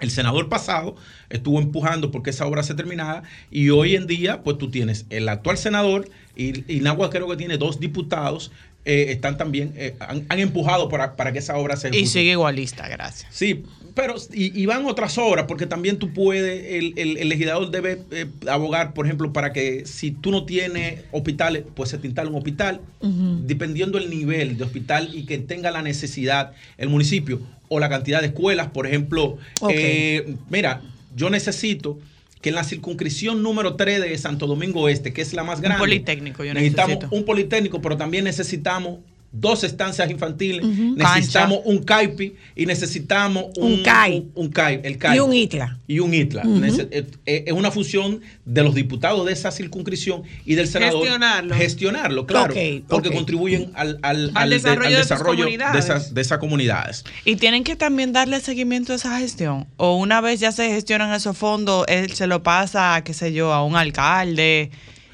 [0.00, 0.96] el senador pasado,
[1.28, 5.28] estuvo empujando porque esa obra se terminara y hoy en día, pues tú tienes el
[5.28, 8.50] actual senador y, y Nagua creo que tiene dos diputados,
[8.86, 12.30] eh, están también, eh, han, han empujado para, para que esa obra se Y sigue
[12.30, 13.30] igualista, gracias.
[13.34, 13.62] Sí,
[13.94, 18.00] pero y, y van otras obras, porque también tú puedes, el, el- el legislador debe
[18.10, 22.30] eh, abogar, por ejemplo, para que si tú no tienes hospitales, pues se te instale
[22.30, 27.40] un hospital, dependiendo el nivel de hospital y que tenga la necesidad el municipio
[27.72, 29.38] o la cantidad de escuelas, por ejemplo,
[29.70, 30.82] eh, mira,
[31.14, 31.98] yo necesito
[32.42, 35.64] que en la circunscripción número 3 de Santo Domingo Este, que es la más Un
[35.64, 37.16] grande, politécnico, yo necesitamos necesito.
[37.16, 38.98] un politécnico, pero también necesitamos
[39.32, 41.70] dos estancias infantiles, necesitamos Cancha.
[41.70, 44.18] un CAIPI y necesitamos un, Un CAI.
[44.34, 45.16] un, un CAI, el CAI.
[45.16, 45.78] Y un ITLA.
[45.86, 46.42] Y un ITLA.
[46.44, 51.00] Eh, eh, Es una función de los diputados de esa circunscripción y del senador.
[51.02, 51.54] Gestionarlo.
[51.54, 52.54] Gestionarlo, claro.
[52.88, 57.04] Porque contribuyen al, al- Al al de- desarrollo de desarrollo de, esas, de esas comunidades.
[57.24, 59.66] Y tienen que también darle seguimiento a esa gestión.
[59.76, 63.52] O una vez ya se gestionan esos fondos, él se lo pasa, qué sé yo,
[63.52, 64.70] a un alcalde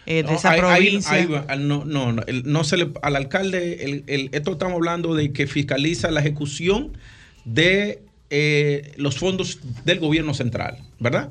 [0.06, 1.26] eh, de No, esa provincia.
[1.26, 1.56] va.
[1.56, 6.10] no, no, no, se le, al alcalde, el- el- esto estamos hablando de que fiscaliza
[6.10, 6.96] la ejecución
[7.44, 8.00] de
[8.30, 11.28] eh, los fondos del gobierno central, ¿verdad?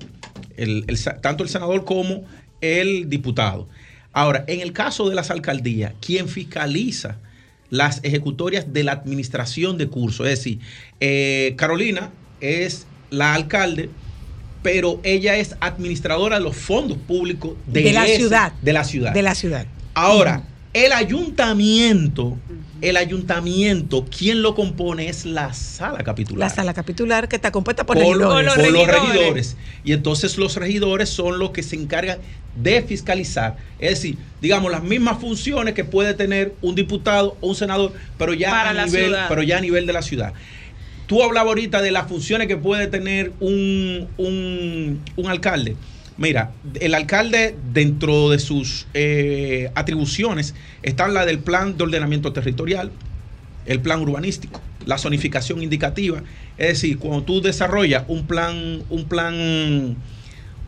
[0.55, 0.85] El-
[1.21, 2.23] tanto el senador como
[2.61, 3.67] el diputado.
[4.13, 7.17] Ahora, en el caso de las alcaldías, quien fiscaliza
[7.69, 10.59] las ejecutorias de la administración de cursos, es decir,
[11.01, 13.89] eh, Carolina es la alcalde,
[14.65, 18.51] pero ella es administradora de los fondos públicos de, De la ese- ciudad.
[18.63, 19.13] De la ciudad.
[19.13, 19.67] De la ciudad.
[19.93, 20.41] Ahora,
[20.73, 22.35] el ayuntamiento,
[22.81, 26.49] el ayuntamiento, quien lo compone es la sala capitular.
[26.49, 28.53] La sala capitular que está compuesta por, Por, regidores.
[28.55, 29.55] por los regidores.
[29.83, 32.17] Y entonces los regidores son los que se encargan
[32.55, 33.57] de fiscalizar.
[33.77, 38.33] Es decir, digamos, las mismas funciones que puede tener un diputado o un senador, pero
[38.33, 39.25] ya, Para a la nivel, ciudad.
[39.29, 40.33] pero ya a nivel de la ciudad.
[41.05, 45.77] Tú hablabas ahorita de las funciones que puede tener un, un- un alcalde.
[46.17, 52.93] Mira, el alcalde dentro de sus eh, atribuciones está la del plan de ordenamiento territorial,
[53.65, 56.23] el plan urbanístico, la zonificación indicativa.
[56.57, 59.97] Es decir, cuando tú desarrollas un plan, un plan,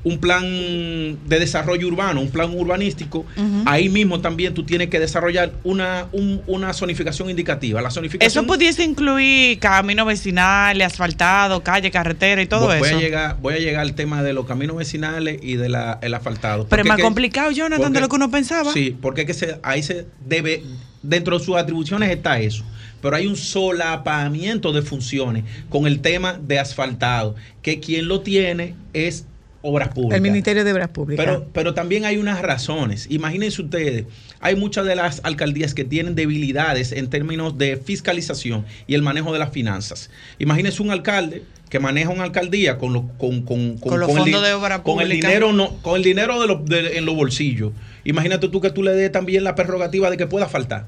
[0.07, 3.25] un plan de desarrollo urbano, un plan urbanístico,
[3.65, 7.81] ahí mismo también tú tienes que desarrollar una, un- una zonificación indicativa.
[7.81, 12.97] La zonificación Eso pudiese incluir camino vecinal, asfaltado, calle, carretera y todo voy, voy eso.
[12.97, 16.67] A llegar, voy a llegar al tema de los caminos vecinales y del el asfaltado.
[16.69, 18.71] Pero es más que- complicado, Jonathan, de porque- lo que uno pensaba.
[18.71, 20.63] Sí, porque es que se- ahí se debe,
[21.03, 22.63] dentro de sus atribuciones está eso.
[23.01, 28.73] Pero hay un solapamiento de funciones con el tema de asfaltado, que quien lo tiene
[28.93, 29.25] es
[29.67, 30.15] Obras Públicas.
[30.15, 31.25] El Ministerio de Obras Públicas.
[31.25, 33.07] Pero, pero también hay unas razones.
[33.09, 34.05] Imagínense ustedes,
[34.39, 39.33] hay muchas de las alcaldías que tienen debilidades en términos de fiscalización y el manejo
[39.33, 40.09] de las finanzas.
[40.39, 44.53] Imagínense un alcalde que maneja una alcaldía con, lo- con, con, Con los fondos de
[44.53, 45.27] obra con el pública.
[45.27, 47.73] dinero no, con el dinero de los- de- en los bolsillos.
[48.05, 50.85] Imagínate tú que tú le des también la prerrogativa de que pueda faltar.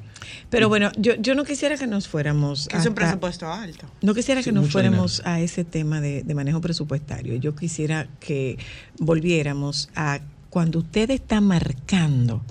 [0.49, 2.67] Pero bueno, yo, yo no quisiera que nos fuéramos.
[2.67, 3.87] Que es un presupuesto alto.
[4.01, 7.35] No quisiera Sí, que nos fuéramos a ese tema de, de manejo presupuestario.
[7.35, 8.57] Yo quisiera que
[8.97, 10.19] volviéramos a
[10.49, 12.41] cuando usted está marcando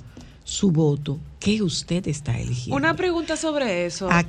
[0.45, 2.77] su voto, ¿qué usted está eligiendo?
[2.77, 4.11] Una pregunta sobre eso.
[4.11, 4.25] ¿A,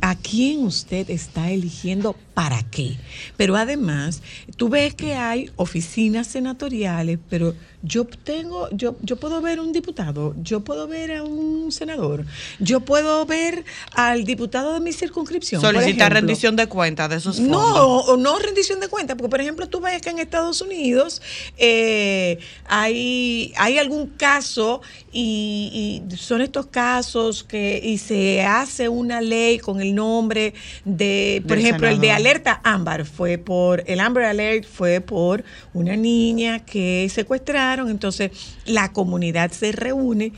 [0.00, 2.96] a quién usted está eligiendo para qué?
[3.36, 4.22] Pero además,
[4.56, 7.54] tú ves que hay oficinas senatoriales, pero
[7.86, 12.24] yo tengo, yo, yo puedo ver un diputado, yo puedo ver a un senador,
[12.58, 13.64] yo puedo ver
[13.94, 15.60] al diputado de mi circunscripción.
[15.60, 16.20] Solicitar ejemplo.
[16.20, 18.06] rendición de cuentas de esos fondos.
[18.08, 21.22] No, no rendición de cuentas, porque por ejemplo tú ves que en Estados Unidos
[21.56, 24.80] eh, hay, hay algún caso
[25.12, 31.42] y, y son estos casos que y se hace una ley con el nombre de,
[31.46, 35.96] por Del ejemplo, el de alerta ámbar fue por, el Amber Alert fue por una
[35.96, 38.30] niña que secuestraron, entonces
[38.64, 40.32] la comunidad se reúne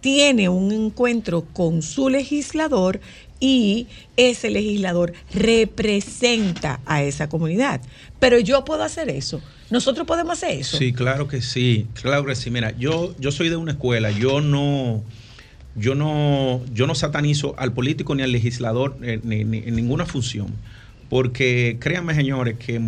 [0.00, 3.00] tiene un encuentro con su legislador
[3.40, 7.80] y ese legislador representa a esa comunidad.
[8.20, 9.42] Pero yo puedo hacer eso.
[9.70, 10.78] Nosotros podemos hacer eso.
[10.78, 12.50] Sí, claro que sí, claro que sí.
[12.50, 15.02] Mira, yo, yo soy de una escuela, yo no,
[15.74, 20.54] yo no, yo no satanizo al político ni al legislador eh, en ninguna función,
[21.10, 22.80] porque créanme, señores, que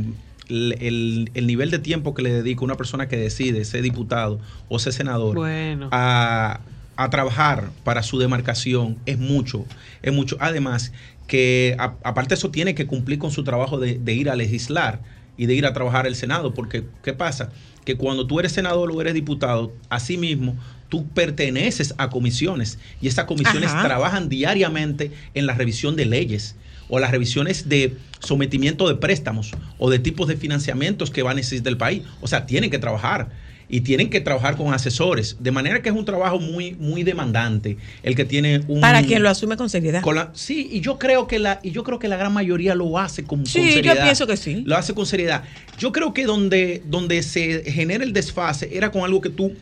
[0.49, 4.40] el, el- el nivel de tiempo que le dedica una persona que decide ser diputado
[4.68, 5.88] o ser senador Bueno.
[5.92, 6.61] a,
[6.96, 9.66] a trabajar para su demarcación es mucho,
[10.03, 10.36] es mucho.
[10.40, 10.92] Además,
[11.26, 14.36] que a- aparte de eso tiene que cumplir con su trabajo de, de ir a
[14.36, 15.01] legislar
[15.36, 17.51] y de ir a trabajar al Senado, porque ¿qué pasa?
[17.84, 20.57] Que cuando tú eres senador o eres diputado, asimismo,
[20.88, 23.82] tú perteneces a comisiones y esas comisiones Ajá.
[23.86, 26.57] trabajan diariamente en la revisión de leyes
[26.89, 31.34] o las revisiones de sometimiento de préstamos o de tipos de financiamientos que va a
[31.34, 32.03] necesitar el país.
[32.20, 33.28] O sea, tienen que trabajar
[33.70, 37.76] y tienen que trabajar con asesores, de manera que es un trabajo muy muy demandante
[38.03, 40.01] el que tiene un Para quien lo asume con seriedad.
[40.01, 42.74] con la- sí, y yo creo que la y yo creo que la gran mayoría
[42.74, 44.03] lo hace con, con Sí, yo seriedad.
[44.05, 44.62] pienso que sí.
[44.64, 45.45] Lo hace con seriedad.
[45.78, 49.53] Yo creo que donde donde se genera el desfase era con algo que tú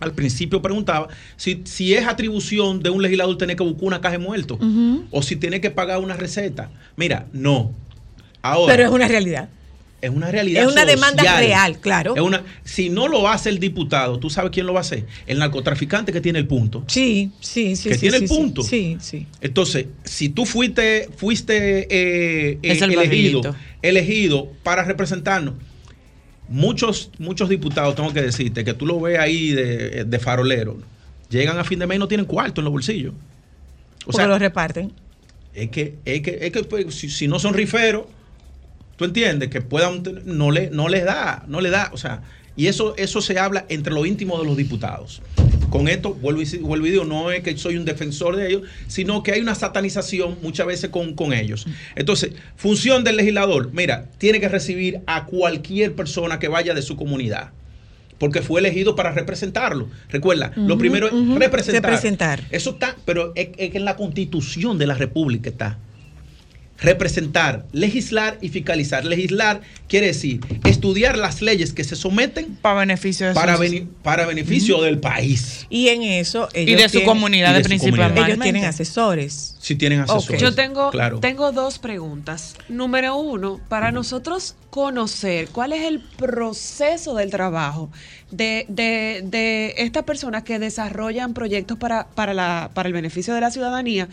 [0.00, 4.12] al principio preguntaba si, si es atribución de un legislador tener que buscar una caja
[4.12, 5.04] de muertos Ujú.
[5.10, 6.70] o si tiene que pagar una receta.
[6.96, 7.72] Mira, no.
[8.42, 9.50] Ahora, Pero es una realidad.
[10.00, 10.62] es una realidad.
[10.62, 12.16] Es una demanda real, claro.
[12.16, 15.04] Es una, si no lo hace el diputado, ¿tú sabes quién lo va a hacer?
[15.26, 16.82] El narcotraficante que tiene el punto.
[16.86, 17.90] Sí, sí, sí.
[17.90, 18.34] Que sí, tiene sí, el sí.
[18.34, 18.62] punto.
[18.62, 19.26] Sí, sí.
[19.42, 25.54] Entonces, si tú fuiste, fuiste eh, eh, elegido, elegido para representarnos,
[26.50, 30.76] muchos, muchos diputados, tengo que decirte, que tú lo ves ahí de, de farolero,
[31.30, 33.14] llegan a fin de mes y no tienen cuarto en los bolsillos.
[34.02, 34.92] O Porque sea, lo reparten.
[35.54, 38.04] es que, es que, es que pues, si, si no son riferos,
[38.96, 42.22] tú entiendes que puedan, no, le, no les da, no le da, o sea,
[42.60, 45.22] Y eso, eso se habla entre lo íntimo de los diputados.
[45.70, 48.62] Con esto, vuelvo y, vuelvo y digo, no es que soy un defensor de ellos,
[48.86, 51.66] sino que hay una satanización muchas veces con, con ellos.
[51.96, 56.96] Entonces, función del legislador, mira, tiene que recibir a cualquier persona que vaya de su
[56.96, 57.48] comunidad
[58.18, 59.88] porque fue elegido para representarlo.
[60.10, 61.38] Recuerda, lo primero es ujú.
[61.38, 61.82] representar.
[61.82, 62.42] Representar.
[62.50, 65.78] Eso está, pero es, es que en la constitución de la República está.
[66.80, 69.04] Representar, legislar y fiscalizar.
[69.04, 74.24] Legislar quiere decir estudiar las leyes que se someten para beneficio de para, bene- para
[74.26, 75.66] beneficio del país.
[75.68, 78.30] Y en eso Y de su tienen- comunidad de principalmente.
[78.32, 79.56] Ellos tienen asesores.
[79.60, 80.40] Si tienen asesores.
[80.40, 81.20] Yo tengo, Claro.
[81.20, 82.54] tengo dos preguntas.
[82.68, 87.90] Número uno, para nosotros conocer cuál es el proceso del trabajo
[88.30, 93.40] de, de, de estas personas que desarrollan proyectos para, para, la, para el beneficio de
[93.40, 94.08] la ciudadanía.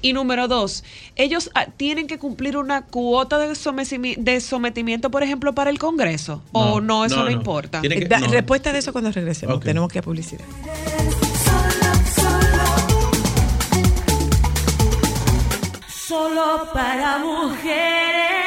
[0.00, 0.82] Y número dos,
[1.16, 5.78] ellos ah, tienen que cumplir una cuota de, somecimi- de sometimiento, por ejemplo, para el
[5.78, 6.42] Congreso.
[6.52, 7.36] ¿O No, eso no, no, no.
[7.36, 7.80] importa?
[7.80, 8.28] Tiene que- Da- no.
[8.28, 9.60] Respuesta de eso cuando regresemos.
[9.60, 10.44] Tenemos que a publicidad.
[15.88, 18.41] Solo para mujeres.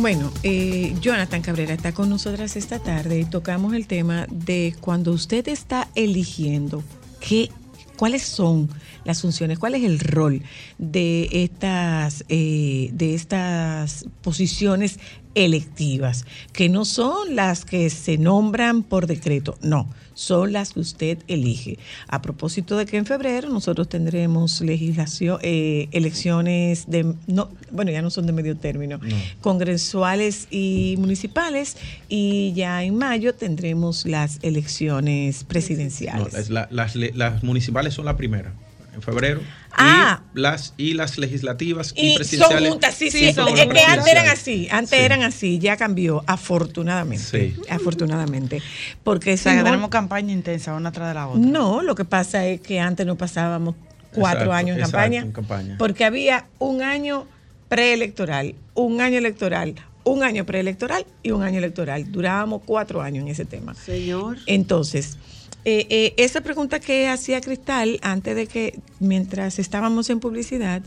[0.00, 5.10] Bueno, eh, Jonathan Cabrera está con nosotras esta tarde y tocamos el tema de cuando
[5.10, 6.84] usted está eligiendo
[7.18, 7.50] qué,
[7.96, 8.68] cuáles son
[9.04, 10.42] las funciones, cuál es el rol
[10.78, 15.00] de estas, eh, de estas posiciones
[15.44, 21.18] electivas, que no son las que se nombran por decreto, no, son las que usted
[21.28, 21.78] elige.
[22.08, 28.02] A propósito de que en febrero nosotros tendremos legislación, eh, elecciones de, no, bueno, ya
[28.02, 28.98] no son de medio término,
[29.40, 31.76] congresuales y municipales,
[32.08, 36.34] y ya en mayo tendremos las elecciones No, presidenciales.
[36.34, 38.52] es la- las, le- las municipales son la primera,
[38.98, 39.40] en febrero.
[39.72, 40.22] Ah.
[40.34, 42.70] Y las, y las legislativas y, Y son presidenciales.
[42.70, 43.32] juntas, sí, sí.
[43.32, 45.04] son es que antes eran así, antes Sí.
[45.04, 47.24] eran así, ya cambió, afortunadamente.
[47.24, 47.56] Sí.
[47.70, 48.60] Afortunadamente.
[49.04, 51.40] Porque O sea, si que no- tenemos campaña intensa una tras de la otra.
[51.40, 53.74] No, lo que pasa es que antes no pasábamos
[54.12, 55.76] cuatro Exacto, años en exacto, campaña, en campaña.
[55.78, 57.26] porque había un año
[57.68, 59.74] preelectoral, un año electoral,
[60.08, 62.10] un año preelectoral y un año electoral.
[62.10, 63.74] Durábamos cuatro años en ese tema.
[63.74, 64.38] Señor.
[64.46, 65.18] Entonces,
[65.64, 70.82] eh, eh, esa pregunta que hacía Cristal antes de que, mientras estábamos en publicidad,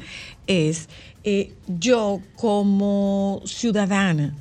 [0.47, 0.89] es,
[1.23, 4.33] eh, yo como ciudadana,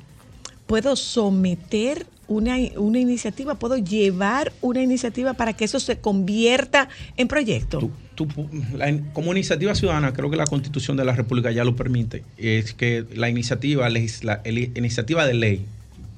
[0.65, 3.55] ¿puedo someter una, una iniciativa?
[3.55, 7.79] ¿Puedo llevar una iniciativa para que eso se convierta en proyecto?
[7.79, 7.91] Tú,
[8.75, 12.73] la como iniciativa ciudadana, creo que la constitución de la República ya lo permite, es
[12.73, 15.65] que la iniciativa, iniciativa de ley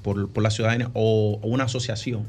[0.02, 2.24] por, por la ciudadanía o, o una asociación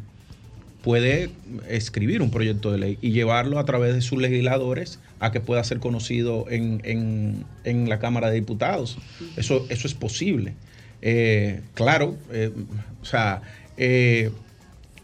[0.81, 1.31] puede
[1.67, 5.63] escribir un proyecto de ley y llevarlo a través de sus legisladores a que pueda
[5.63, 8.97] ser conocido en, en- en la Cámara de Diputados.
[9.35, 10.53] Eso, eso es posible.
[11.01, 12.51] Eh, claro, eh,
[13.01, 13.41] o sea,
[13.77, 14.29] eh,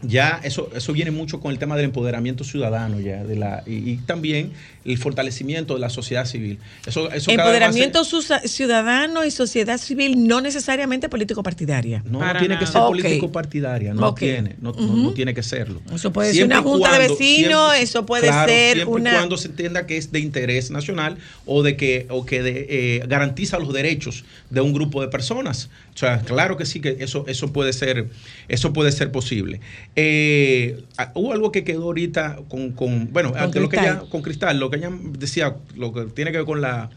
[0.02, 3.90] ya eso, eso viene mucho con el tema del empoderamiento ciudadano ya, de la, y,
[3.90, 4.52] y también
[4.84, 6.58] el fortalecimiento de la sociedad civil.
[6.86, 12.02] Eso, eso Empoderamiento ciudadano y sociedad civil, no necesariamente político partidaria.
[12.04, 15.80] No, no tiene que ser político partidaria, no tiene, no, no- tiene que serlo.
[15.94, 19.14] Eso puede ser una junta de vecinos, siempre- eso puede claro, ser siempre una- y
[19.14, 23.04] cuando se entienda que es de interés nacional o de que o que de, eh,
[23.06, 25.70] garantiza los derechos de un grupo de personas.
[25.94, 28.08] O sea, claro que sí que eso eso puede ser
[28.48, 29.60] eso puede ser posible.
[29.94, 30.84] Eh,
[31.14, 34.08] hubo algo que quedó ahorita con, con bueno, Con lo que ella, Cristal.
[34.08, 36.88] con Cristal, lo que ella decía, lo que tiene que ver con la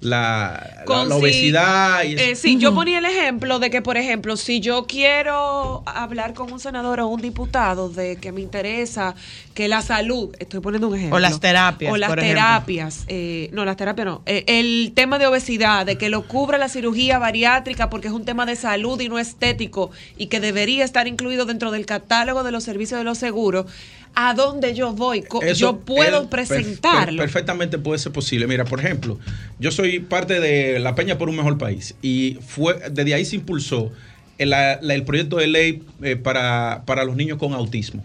[0.00, 4.60] la, si- obesidad y eh, sí, yo ponía el ejemplo de que, por ejemplo, si
[4.60, 9.14] yo quiero hablar con un senador o un diputado de que me interesa
[9.54, 11.16] que la salud, estoy poniendo un ejemplo.
[11.16, 13.04] O las terapias, O las por terapias.
[13.08, 14.22] eh, no, las terapias no.
[14.26, 18.24] Eh, el tema de obesidad, de que lo cubra la cirugía bariátrica porque es un
[18.24, 22.52] tema de salud y no estético y que debería estar incluido dentro del catálogo de
[22.52, 23.66] los servicios de los seguros.
[24.14, 25.24] ¿A dónde yo voy?
[25.42, 27.16] Eso, yo puedo presentarlo.
[27.16, 28.46] per- perfectamente puede ser posible.
[28.46, 29.18] Mira, por ejemplo,
[29.58, 33.36] yo soy parte de La Peña por un Mejor País y fue desde ahí se
[33.36, 33.90] impulsó
[34.38, 38.04] el, la- el proyecto de ley eh, para, para los niños con autismo.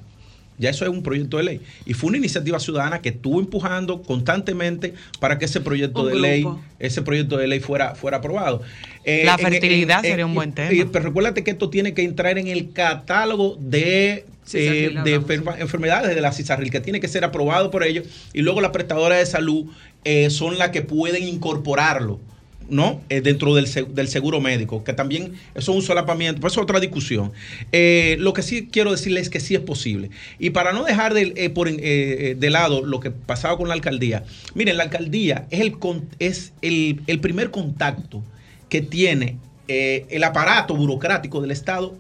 [0.58, 1.62] Ya eso es un proyecto de ley.
[1.86, 6.20] Y fue una iniciativa ciudadana que estuvo empujando constantemente para que ese proyecto Un de
[6.20, 6.48] ley,
[6.80, 8.62] ese proyecto de ley fuera, fuera aprobado.
[9.04, 10.72] Eh, La en- en- fertilidad en- sería un en- buen tema.
[10.72, 15.04] y- pero recuérdate que esto tiene que entrar en el catálogo de, Sí, eh, Cizarril,
[15.04, 18.62] de enferma- enfermedades de la CISARRIL, que tiene que ser aprobado por ellos y luego
[18.62, 19.66] la prestadora de salud
[20.04, 22.20] eh, son las que pueden incorporarlo.
[22.68, 23.00] ¿no?
[23.10, 26.80] Eh, dentro del, del seguro médico, que también eso es un solapamiento, pues es otra
[26.80, 27.32] discusión.
[27.72, 30.10] Eh, lo que sí quiero decirles es que sí es posible.
[30.40, 34.24] Y para no dejar de, eh, por, de lado lo que pasaba con la alcaldía,
[34.56, 38.24] miren, la alcaldía es el, con- es el, el primer contacto
[38.68, 39.38] que tiene
[39.68, 41.96] el aparato burocrático del Estado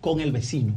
[0.00, 0.74] con el vecino.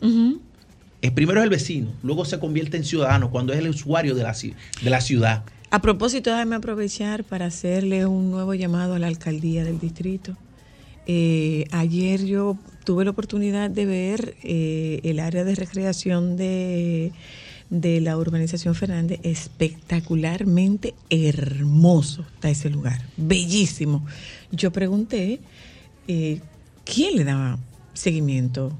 [0.00, 4.22] El primero es el vecino, luego se convierte en ciudadano cuando es el usuario de
[4.22, 4.34] la,
[4.82, 5.44] de la ciudad.
[5.70, 10.36] A propósito, déjame aprovechar para hacerle un nuevo llamado a la alcaldía del distrito.
[11.06, 17.12] Eh, ayer yo tuve la oportunidad de ver eh, el área de recreación de,
[17.70, 24.04] de la urbanización Fernández, espectacularmente hermoso está ese lugar, bellísimo.
[24.52, 25.40] Yo pregunté,
[26.08, 26.40] eh,
[26.84, 27.58] ¿quién le daba
[27.92, 28.72] seguimiento?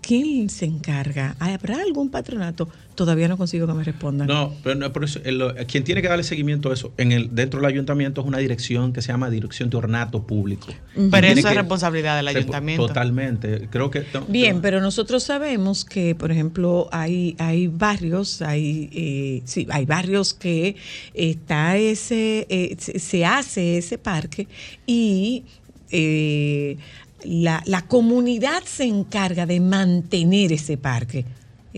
[0.00, 1.36] ¿Quién se encarga?
[1.38, 2.68] ¿Habrá algún patronato?
[2.94, 4.26] Todavía no consigo que me respondan.
[4.26, 7.12] No, pero no, por eso, el- lo- quien tiene que darle seguimiento a eso en
[7.12, 10.68] el, dentro del ayuntamiento es una dirección que se llama Dirección de Ornato Público.
[10.94, 12.86] Pero Tiene eso es responsabilidad del ayuntamiento.
[12.86, 13.68] Totalmente.
[13.70, 14.04] Creo que.
[14.14, 19.84] no, Bien, pero nosotros sabemos que, por ejemplo, hay, hay barrios, hay, eh, sí, hay
[19.84, 20.76] barrios que
[21.14, 24.48] está ese, eh, se, se hace ese parque
[24.86, 25.44] y
[25.90, 26.76] eh,
[27.24, 31.24] la, la comunidad se encarga de mantener ese parque.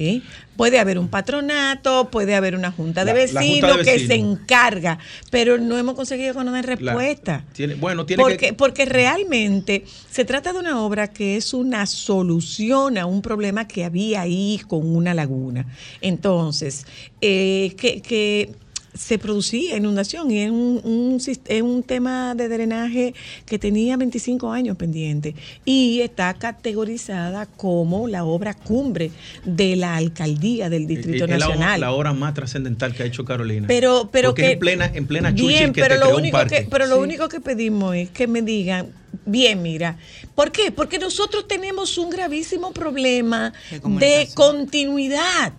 [0.00, 0.20] ¿eh?
[0.56, 4.14] Puede haber un patronato, puede haber una junta de La- la junta vecinos que se
[4.14, 4.98] encarga,
[5.32, 7.44] pero no hemos conseguido con una la- respuesta.
[7.52, 8.52] tiene- bueno, tiene Porque, que.
[8.52, 13.84] porque realmente se trata de una obra que es una solución a un problema que
[13.84, 15.66] había ahí con una laguna.
[16.00, 16.86] Entonces,
[17.20, 18.52] eh, que, que
[18.98, 23.14] se producía inundación y es un, un es un tema de drenaje
[23.46, 25.34] que tenía 25 años pendiente
[25.64, 29.12] y está categorizada como la obra cumbre
[29.44, 31.80] de la alcaldía del Distrito es la, Nacional.
[31.80, 33.68] la obra más trascendental que ha hecho Carolina.
[33.68, 36.16] Pero, pero Porque que es en plena, en plena bien, que pero te lo creó
[36.16, 36.64] un único parque.
[36.64, 38.88] que, pero lo único que pedimos es que me digan,
[39.24, 39.96] bien, mira,
[40.34, 40.72] ¿por qué?
[40.72, 45.52] Porque nosotros tenemos un gravísimo problema de continuidad.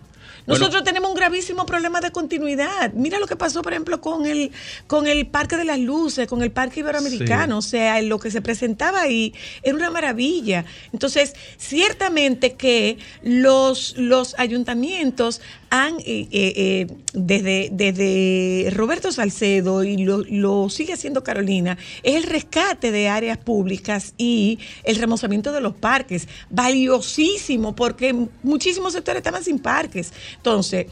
[0.50, 0.66] Bueno.
[0.66, 2.92] Nosotros tenemos un gravísimo problema de continuidad.
[2.94, 4.52] Mira lo que pasó, por ejemplo, con el,
[4.88, 7.60] con el Parque de las Luces, con el Parque Iberoamericano.
[7.60, 9.32] O sea, lo que se presentaba ahí
[9.62, 10.66] era una maravilla.
[10.92, 15.40] Entonces, ciertamente que los, los ayuntamientos
[15.70, 22.16] han, eh, eh, eh, desde, desde Roberto Salcedo y lo, lo sigue haciendo Carolina, es
[22.16, 26.28] el rescate de áreas públicas y el remozamiento de los parques.
[26.50, 30.12] Valiosísimo, porque muchísimos sectores estaban sin parques.
[30.40, 30.88] Entonces,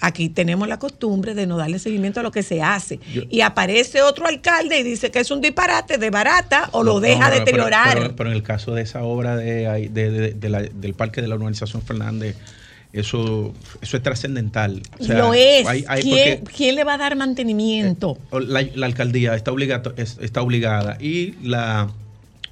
[0.00, 2.98] aquí tenemos la costumbre de no darle seguimiento a lo que se hace.
[3.12, 7.00] Yo- y aparece otro alcalde y dice que es un disparate, de barata o lo
[7.00, 7.94] deja no, deteriorar.
[7.98, 11.34] Pero, pero en el caso de esa obra de, de- la- del parque de la
[11.36, 12.36] urbanización Fernández,
[12.92, 14.82] eso, eso es trascendental.
[14.98, 15.64] O sea, lo es.
[15.66, 18.18] hay- hay- ¿Quién, porque- quién le va a dar mantenimiento?
[18.32, 19.52] la, la alcaldía está,
[19.96, 21.88] está obligada y la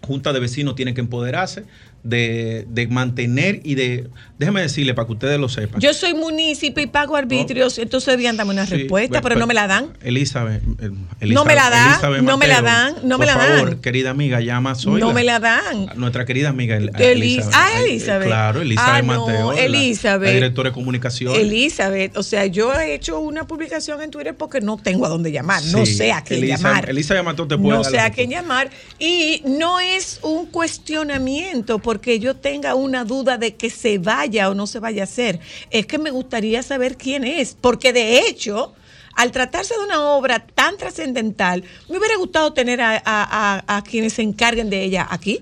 [0.07, 1.65] junta de vecinos tiene que empoderarse
[2.03, 4.09] de, de mantener y de...
[4.39, 5.81] Déjeme decirle para que ustedes lo sepan.
[5.81, 9.49] Yo soy municipio y pago arbitrios, entonces debían darme una Sí, respuesta, pero no pues,
[9.49, 9.89] me la dan.
[10.01, 10.91] Elizabeth, eh,
[11.27, 13.81] No me la dan, Elizabeth no me la dan, no me por la favor, dan.
[13.81, 15.05] querida amiga, llama Zoila.
[15.07, 15.89] No me la dan.
[15.97, 18.29] Nuestra querida amiga El- Elis- ah, Eh, Elizabeth.
[18.29, 19.53] Claro, Elizabeth Ah, no, Mateo.
[19.55, 20.29] Elizabeth.
[20.29, 21.35] La, directora de comunicación.
[21.35, 25.33] Elizabeth, o sea, yo he hecho una publicación en Twitter porque no tengo a dónde
[25.33, 26.91] llamar, no sé a quién Elizabeth- llamar.
[26.91, 28.71] Elizabeth Mateo te puede No sé a quién llamar.
[29.01, 34.55] Y no es un cuestionamiento porque yo tenga una duda de que se vaya o
[34.55, 35.41] no se vaya a hacer.
[35.71, 37.57] Es que me gustaría saber quién es.
[37.61, 38.75] Porque de hecho,
[39.15, 43.83] al tratarse de una obra tan trascendental, me hubiera gustado tener a, a- a- a
[43.83, 45.41] quienes se encarguen de ella aquí.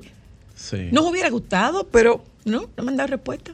[0.55, 0.89] Sí.
[0.91, 3.53] Nos hubiera gustado, pero no, no me han dado respuesta.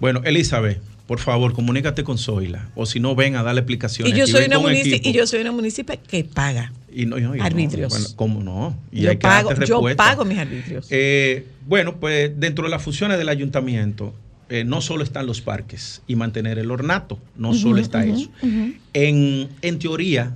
[0.00, 2.68] Bueno, Elizabeth, por favor, comunícate con Zoila.
[2.74, 4.12] O si no, ven a darle explicaciones.
[4.12, 6.72] Y yo, aquí, soy una y yo soy una municipio que paga.
[6.92, 7.44] Y no, y no, y no.
[7.44, 7.90] arbitrios.
[7.90, 8.76] Bueno, ¿Cómo no?
[8.90, 10.86] Y Yo hay que pago, yo pago mis arbitrios.
[10.90, 14.14] Eh, bueno, pues dentro de las funciones del ayuntamiento,
[14.48, 18.30] eh, no solo están los parques y mantener el ornato, no solo está eso.
[18.94, 20.32] En, en teoría,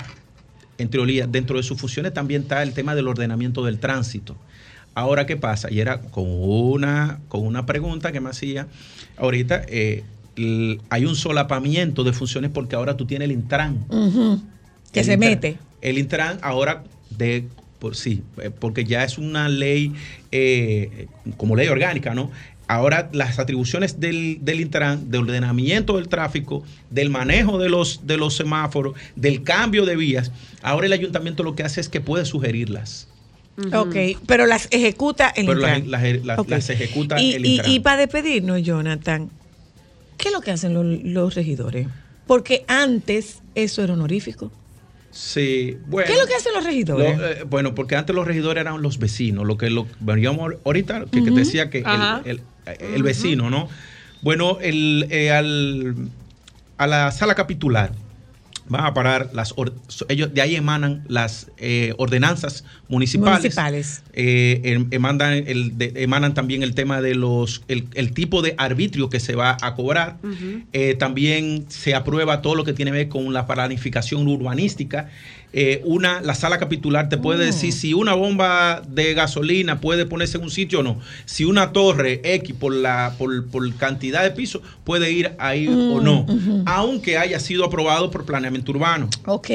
[0.78, 4.36] en teoría, dentro de sus funciones también está el tema del ordenamiento del tránsito.
[4.94, 5.70] Ahora, ¿qué pasa?
[5.72, 8.66] Y era con una, con una pregunta que me hacía
[9.16, 9.62] ahorita.
[9.68, 10.04] eh,
[10.90, 13.84] hay un solapamiento de funciones porque ahora tú tienes el Intran.
[14.92, 15.58] Que El se Intran- mete.
[15.80, 17.46] El Intran ahora de
[17.82, 19.92] por sí, eh, porque ya es una ley
[20.30, 22.30] eh, como ley orgánica, ¿no?
[22.68, 28.16] Ahora las atribuciones del, del Intran, de ordenamiento del tráfico, del manejo de los, de
[28.18, 30.30] los semáforos, del cambio de vías,
[30.62, 33.08] ahora el ayuntamiento lo que hace es que puede sugerirlas.
[33.74, 33.96] Ok,
[34.26, 35.90] pero las ejecuta el Pero las, Intran.
[36.14, 36.48] las- las- Ok.
[36.50, 37.70] las ejecuta y, el y- Intran.
[37.72, 39.28] y para despedirnos, Jonathan,
[40.18, 41.88] ¿qué es lo que hacen los, los regidores?
[42.28, 44.52] Porque antes eso era honorífico.
[45.12, 46.06] Sí, bueno.
[46.06, 47.18] ¿Qué es lo que hacen los regidores?
[47.18, 51.04] Lo, eh, bueno, porque antes los regidores eran los vecinos, lo que lo veníamos ahorita,
[51.12, 51.84] que, que decía que el,
[52.24, 52.40] el-
[52.94, 53.68] el vecino, ¿no?
[54.22, 55.94] Bueno, el, eh, al,
[56.78, 57.92] a la sala capitular
[58.68, 59.54] van a parar las
[60.08, 64.02] ellos de ahí emanan las eh, ordenanzas municipales Municipales.
[64.12, 68.54] eh, em- emanan, el, de- emanan también el tema de los el, el tipo de
[68.58, 70.18] arbitrio que se va a cobrar
[70.72, 75.10] eh, también se aprueba todo lo que tiene que ver con la planificación urbanística.
[75.54, 80.38] Eh, una, la sala capitular te puede decir si una bomba de gasolina puede ponerse
[80.38, 80.98] en un sitio o no.
[81.26, 86.00] Si una torre X por la por, por cantidad de pisos puede ir ahí o
[86.00, 86.26] Mm, no.
[86.66, 89.08] Aunque haya sido aprobado por planeamiento urbano.
[89.26, 89.50] Ok.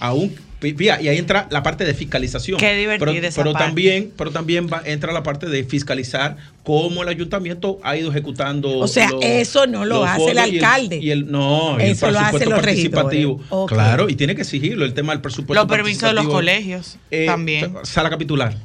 [0.00, 0.34] Aún,
[0.66, 2.58] y ahí entra la parte de fiscalización.
[2.58, 3.66] Qué divertida pero, esa pero parte.
[3.66, 8.78] también, pero también va, entra la parte de fiscalizar cómo el ayuntamiento ha ido ejecutando.
[8.78, 10.98] O sea, eso no lo hace el y alcalde.
[10.98, 13.66] Y el, no, y el Eso lo presupuesto los participativo.
[13.66, 15.62] Claro, y tiene que exigirlo el tema del presupuesto.
[15.62, 17.74] Los permisos de los colegios Eh, también.
[17.82, 18.56] Sala capitular.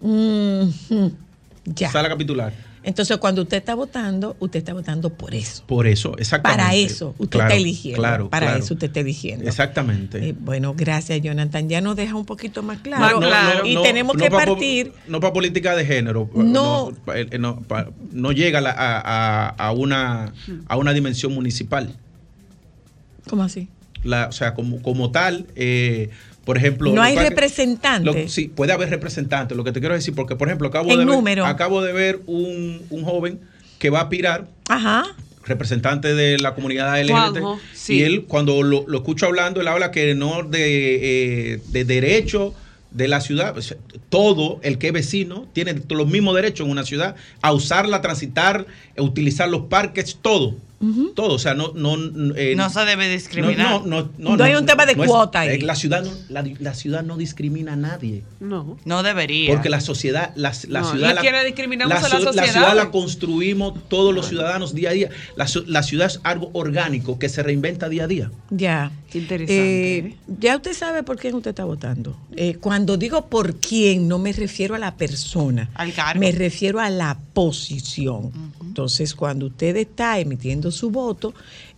[0.00, 1.12] Mhm.
[1.66, 1.90] Ya.
[1.90, 2.52] Sala capitular.
[2.86, 5.64] Entonces, cuando usted está votando, usted está votando por eso.
[5.66, 6.62] Por eso, exactamente.
[6.62, 7.98] Para eso, usted Claro, está eligiendo.
[8.02, 8.62] Claro, para claro.
[8.62, 9.48] eso usted está eligiendo.
[9.48, 10.28] Exactamente.
[10.28, 11.68] Eh, bueno, gracias, Jonathan.
[11.68, 13.20] Ya nos deja un poquito más claro.
[13.20, 14.92] No, no, no, y no, tenemos no que pa- partir.
[15.08, 16.28] No para política de género.
[16.34, 16.92] No.
[17.06, 20.34] pa- eh, no, pa- no llega a, la- a- a- a una,
[20.68, 21.94] a una dimensión municipal.
[23.28, 23.68] ¿Cómo así?
[24.02, 26.10] La, o sea, como, como tal, eh,
[26.44, 26.92] por ejemplo.
[26.92, 28.04] No hay que- representante.
[28.22, 29.56] lo- sí, puede haber representantes.
[29.56, 32.82] Lo que te quiero decir, porque, por ejemplo, acabo, de ver, acabo de ver un,
[32.90, 33.40] un joven
[33.78, 35.04] que va a aspirar Ajá.
[35.44, 37.12] representante de la comunidad LGBT.
[37.40, 37.94] Juanjo, sí.
[37.96, 42.54] Y él, cuando lo, lo escucho hablando, él habla que no de, eh, de derecho
[42.90, 43.54] de la ciudad.
[44.08, 48.66] Todo el que es vecino tiene los mismos derechos en una ciudad a usarla, transitar,
[48.96, 50.54] a utilizar los parques, todo.
[51.14, 51.72] Todo, o sea, no...
[51.74, 51.96] No,
[52.36, 53.56] eh, No se debe discriminar.
[53.56, 55.56] No, no, no, No hay un tema de cuota ahí.
[55.56, 58.22] eh, La ciudad, no, la, la ciudad no discrimina a nadie.
[58.40, 58.76] No.
[58.84, 59.54] No debería.
[59.54, 62.52] Porque la sociedad, la, la No, ciudad, ¿y quiénes discriminamos a la sociedad?
[62.52, 65.08] ciudad la construimos todos los ciudadanos día a día.
[65.36, 68.30] La, ciu- la ciudad es algo orgánico que se reinventa día a día.
[68.50, 68.92] Ya.
[69.10, 69.96] Qué interesante.
[69.98, 72.16] Eh, ya usted sabe por quién usted está votando.
[72.36, 75.70] Eh, cuando digo por quién, no me refiero a la persona.
[75.74, 76.20] Al cargo.
[76.20, 78.32] Me refiero a la posición.
[78.60, 81.34] Entonces, cuando usted está emitiendo su voto,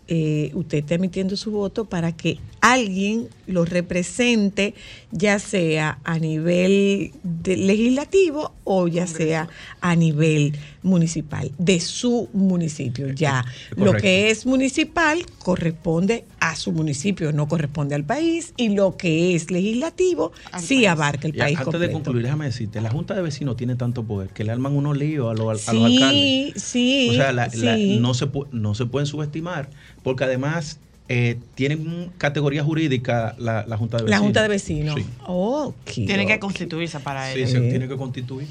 [0.09, 4.75] eh, usted está emitiendo su voto para que alguien lo represente,
[5.11, 9.49] ya sea a nivel de- legislativo o ya sea
[9.81, 10.55] a nivel
[10.87, 13.09] municipal, de su municipio.
[13.13, 13.45] Ya
[13.77, 19.35] lo que es municipal corresponde a su municipio, no corresponde al país, y lo que
[19.35, 23.23] es legislativo sí abarca el Ya, país antes de concluir, déjame decirte, la Junta de
[23.23, 26.13] Vecinos tiene tanto poder que le arman unos líos a, los- a los alcaldes.
[26.13, 27.09] Sí, sí.
[27.11, 27.99] O sea, la- la- sí.
[28.01, 29.71] no, se no se pueden subestimar,
[30.03, 30.79] porque además
[31.09, 34.23] eh, tienen categoría jurídica la, la Junta de La Vecinos.
[34.25, 34.95] Junta de Vecinos.
[35.87, 36.07] Sí.
[36.07, 37.49] Tiene que constituirse para Sí, ello.
[37.49, 38.49] se tiene que constituir.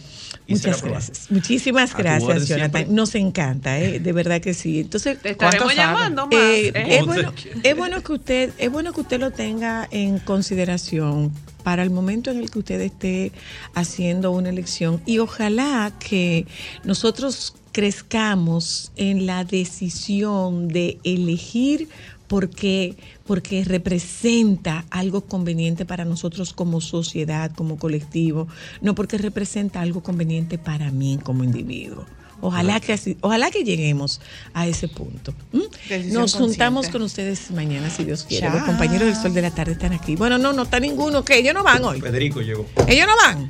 [0.47, 1.27] Y Muchas gracias.
[1.31, 2.71] Muchísimas A gracias, Jonathan.
[2.71, 2.85] siempre.
[2.95, 3.99] Nos encanta, ¿eh?
[3.99, 4.79] de verdad que sí.
[4.81, 6.97] Entonces, Te estaremos llamando más, Eh, ¿eh?
[6.99, 7.33] es, bueno,
[7.63, 11.31] es bueno que usted, es bueno que usted lo tenga en consideración
[11.63, 13.31] para el momento en el que usted esté
[13.73, 16.45] haciendo una elección y ojalá que
[16.83, 21.89] nosotros crezcamos en la decisión de elegir
[22.35, 28.49] porque, porque representa algo conveniente para nosotros como sociedad, como colectivo,
[28.81, 32.05] no porque representa algo conveniente para mí como individuo.
[32.41, 34.19] Ojalá que así, ojalá que lleguemos
[34.53, 35.33] a ese punto.
[35.53, 36.91] Nos juntamos consciente.
[36.91, 38.47] con ustedes mañana, si Dios quiere.
[38.47, 38.57] Chao.
[38.57, 40.17] Los compañeros del Sol de la Tarde están aquí.
[40.17, 42.01] Bueno, no, no está ninguno, que ellos no van hoy.
[42.01, 42.65] Federico llegó.
[42.85, 43.47] Ellos no van.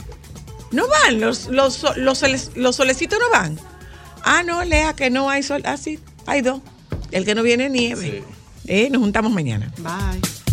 [0.69, 3.57] No van, los, los, los, los solecitos no van.
[4.21, 5.63] Ah, no, Lea, que no hay sol.
[5.65, 5.97] Ah, sí,
[6.27, 6.61] hay dos.
[7.09, 8.23] El que no viene nieve.
[8.67, 9.71] Eh, nos juntamos mañana.
[9.77, 10.44] Bye.